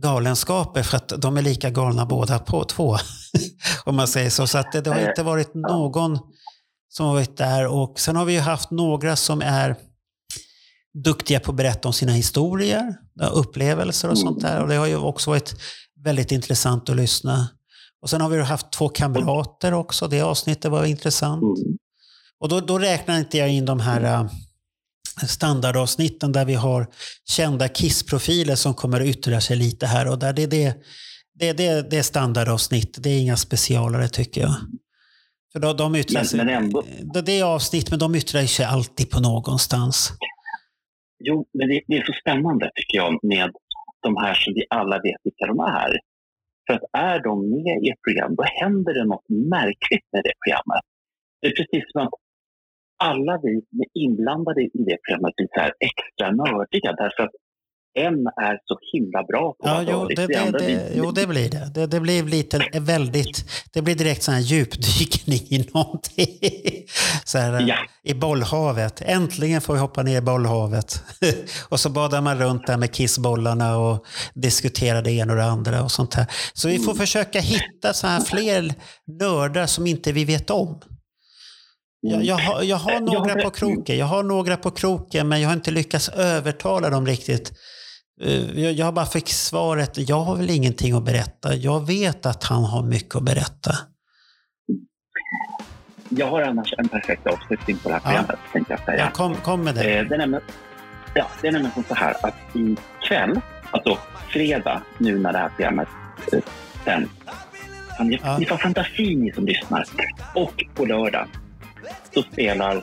[0.02, 2.96] galenskaper för att de är lika galna båda på två.
[3.84, 4.46] Om man säger så.
[4.46, 6.18] Så att det, det har inte varit någon
[6.88, 7.66] som har varit där.
[7.66, 9.76] Och sen har vi ju haft några som är
[10.94, 12.96] duktiga på att berätta om sina historier,
[13.32, 14.62] upplevelser och sånt där.
[14.62, 15.54] Och det har ju också varit
[16.04, 17.48] väldigt intressant att lyssna.
[18.02, 20.08] Och sen har vi haft två kamrater också.
[20.08, 21.42] Det avsnittet var intressant.
[21.42, 21.78] Mm.
[22.40, 24.26] Och då, då räknar inte jag in de här äh,
[25.26, 26.86] standardavsnitten där vi har
[27.28, 30.32] kända Kiss-profiler som kommer att yttra sig lite här och där.
[30.32, 30.74] Det, det,
[31.38, 32.96] det, det, det är standardavsnitt.
[32.98, 34.54] Det är inga specialare tycker jag.
[35.52, 36.84] För då, de yttrar Men- sig, men ändå-
[37.14, 40.12] det, det är avsnitt, men de yttrar sig alltid på någonstans.
[41.26, 43.50] Jo, men det, det är så spännande tycker jag med
[44.02, 45.92] de här som vi alla vet vilka de är.
[46.66, 50.34] För att är de med i ett program, då händer det något märkligt med det
[50.42, 50.84] programmet.
[51.40, 52.14] Det är precis som att
[53.10, 57.34] alla vi som är inblandade i det programmet blir så här extra nördiga därför att
[57.94, 61.50] en är så himla bra på Ja, att jo, det, det det, jo, det blir
[61.50, 61.70] det.
[61.74, 66.38] Det, det blir lite väldigt, det blir direkt sån här djupdykning i någonting.
[67.24, 67.76] Så här, Ja.
[68.02, 69.02] I bollhavet.
[69.06, 71.02] Äntligen får vi hoppa ner i bollhavet.
[71.68, 75.82] och så badar man runt där med kissbollarna och diskuterar det ena och det andra
[75.82, 76.26] och sånt här.
[76.52, 76.96] Så vi får Mm.
[76.96, 78.74] försöka hitta så här fler
[79.20, 80.80] nördar som inte vi vet om.
[82.00, 83.98] Jag, jag, har, jag har Eh, några på kroken.
[83.98, 87.52] Jag har några på kroken men jag har inte lyckats övertala dem riktigt.
[88.20, 91.54] Eh, Jag, bara fick svaret, jag har väl ingenting att berätta.
[91.54, 93.70] Jag vet att han har mycket att berätta.
[96.08, 98.08] Jag har annars en perfekt avslutning på det här Ja.
[98.10, 98.98] programmet, tänkte jag säga.
[98.98, 99.98] Ja, kom, kom med det.
[99.98, 100.44] Eh, det, är nämligen,
[101.14, 103.40] ja, det är nämligen så här att ikväll,
[103.70, 103.98] alltså
[104.28, 105.88] fredag, nu när det här programmet
[106.32, 106.38] eh,
[106.84, 107.10] sänds,
[108.00, 108.40] ni, Ja.
[108.48, 109.84] får fantasi ni som lyssnar.
[110.34, 111.26] Och på lördag
[112.14, 112.76] så spelar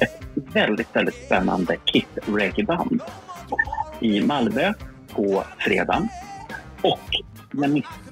[0.00, 3.02] ett väldigt, väldigt spännande Kiss reggae-band
[4.00, 4.72] i Malmö
[5.14, 6.08] på fredag.
[6.82, 7.00] Och,
[7.50, 7.68] när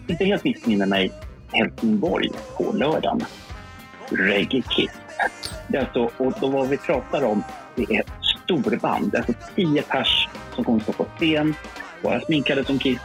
[0.07, 1.13] inte helt missminner mig,
[1.53, 3.21] Helsingborg på lördagen.
[4.11, 4.91] Reggae Kiss.
[5.69, 7.43] Det är alltså, och då vad vi pratar om,
[7.75, 8.11] det är ett
[8.45, 9.15] storband.
[9.17, 11.55] Alltså tio pers som kommer stå på scen,
[12.03, 12.99] vara sminkade som Kiss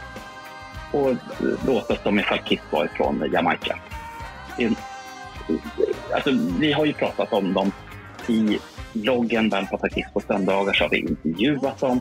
[0.92, 1.14] och
[1.66, 3.78] låta som ifall Kiss var ifrån Jamaica.
[4.58, 4.76] En-
[6.14, 7.72] Alltså, vi har ju pratat om dem
[8.26, 8.58] i
[8.92, 12.00] bloggen Vem pratar Kiss på söndagar så har vi intervjuat dem.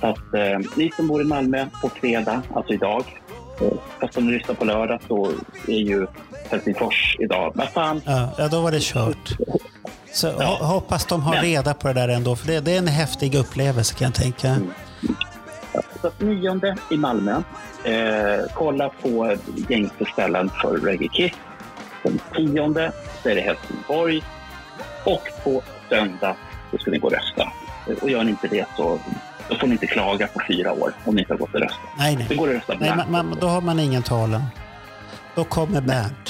[0.00, 3.04] Så att eh, ni som bor i Malmö på fredag, alltså idag,
[3.60, 3.68] eh,
[4.00, 5.32] fast om ni lyssnar på lördag så
[5.66, 6.06] är ju
[6.50, 7.52] Helsingfors idag.
[7.54, 9.36] Vad fan, Ja, ja, då var det kört.
[10.12, 12.78] Så ho- hoppas de har Men- reda på det där ändå, för det, det är
[12.78, 14.56] en häftig upplevelse kan jag tänka.
[16.00, 17.42] Så att nionde i Malmö.
[17.84, 19.36] Eh, kolla på
[19.68, 21.32] gängse ställen för Reggae Kiss.
[22.02, 22.92] Den tionde
[23.22, 24.22] så är det Helsingborg.
[25.04, 26.36] Och på söndag
[26.70, 27.52] så ska ni gå och rösta.
[28.02, 28.98] Och gör ni inte det så
[29.48, 31.78] då får ni inte klaga på fyra år om ni inte har gått och röstat.
[31.98, 32.38] Nej, Det nej.
[32.38, 34.42] går att rösta nej man, man, då har man ingen talan.
[35.34, 36.28] Då kommer Bernt.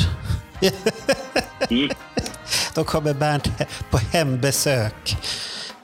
[1.70, 1.88] Mm.
[2.74, 3.48] Då kommer Bernt
[3.90, 5.16] på hembesök.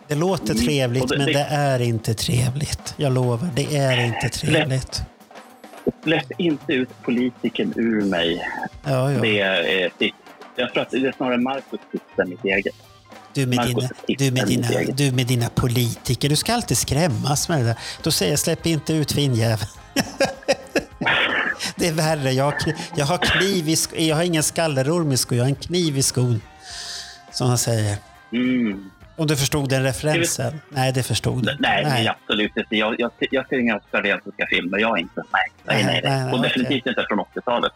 [0.08, 0.64] Det låter Mm.
[0.66, 2.94] trevligt, det- men det- det är inte trevligt.
[2.96, 5.02] Jag lovar, det är inte trevligt.
[6.02, 8.48] Släpp inte ut politiken ur mig.
[8.84, 9.20] Ja, ja.
[9.20, 10.10] Det är, det,
[10.56, 12.74] jag tror att det är snarare Marcus tips än mitt eget.
[13.34, 16.28] Du med, dina, du, med dina, du med dina politiker.
[16.28, 17.76] Du ska alltid skrämmas med det där.
[18.02, 19.70] Då säger jag släpp inte ut finnjäveln.
[21.76, 22.32] det är värre.
[22.32, 22.54] Jag har,
[22.96, 25.38] jag har kniv i sk- Jag har ingen skallerorm i skon.
[25.38, 26.40] Jag har en kniv i skon.
[27.32, 27.96] Som han säger.
[28.32, 28.90] Mm.
[29.16, 30.60] Om du förstod den referensen?
[30.68, 31.56] Nej, det förstod du.
[31.60, 32.08] Nej, nej.
[32.08, 32.76] absolut inte.
[32.76, 34.78] Jag, jag, jag ser inga australiensiska filmer.
[34.78, 35.22] Jag är inte.
[35.32, 36.24] Nej, nej, Nej, nej.
[36.24, 36.32] nej.
[36.32, 37.72] och definitivt inte från 80-talet.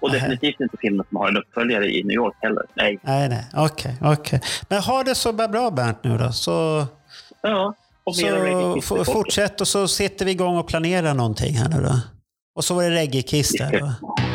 [0.00, 0.20] Och Nej.
[0.20, 2.62] definitivt inte filmer som har en uppföljare i New York heller.
[2.74, 2.98] Nej.
[3.02, 3.44] Nej, nej.
[3.54, 4.40] Okej, okej.
[4.68, 6.32] Men ha det så bra Bernt nu då.
[6.32, 6.86] Så,
[7.42, 7.74] Ja,
[8.04, 12.00] och så fortsätt och så sitter vi igång och planerar någonting här nu då.
[12.54, 13.92] Och så var det reggae-kiss där?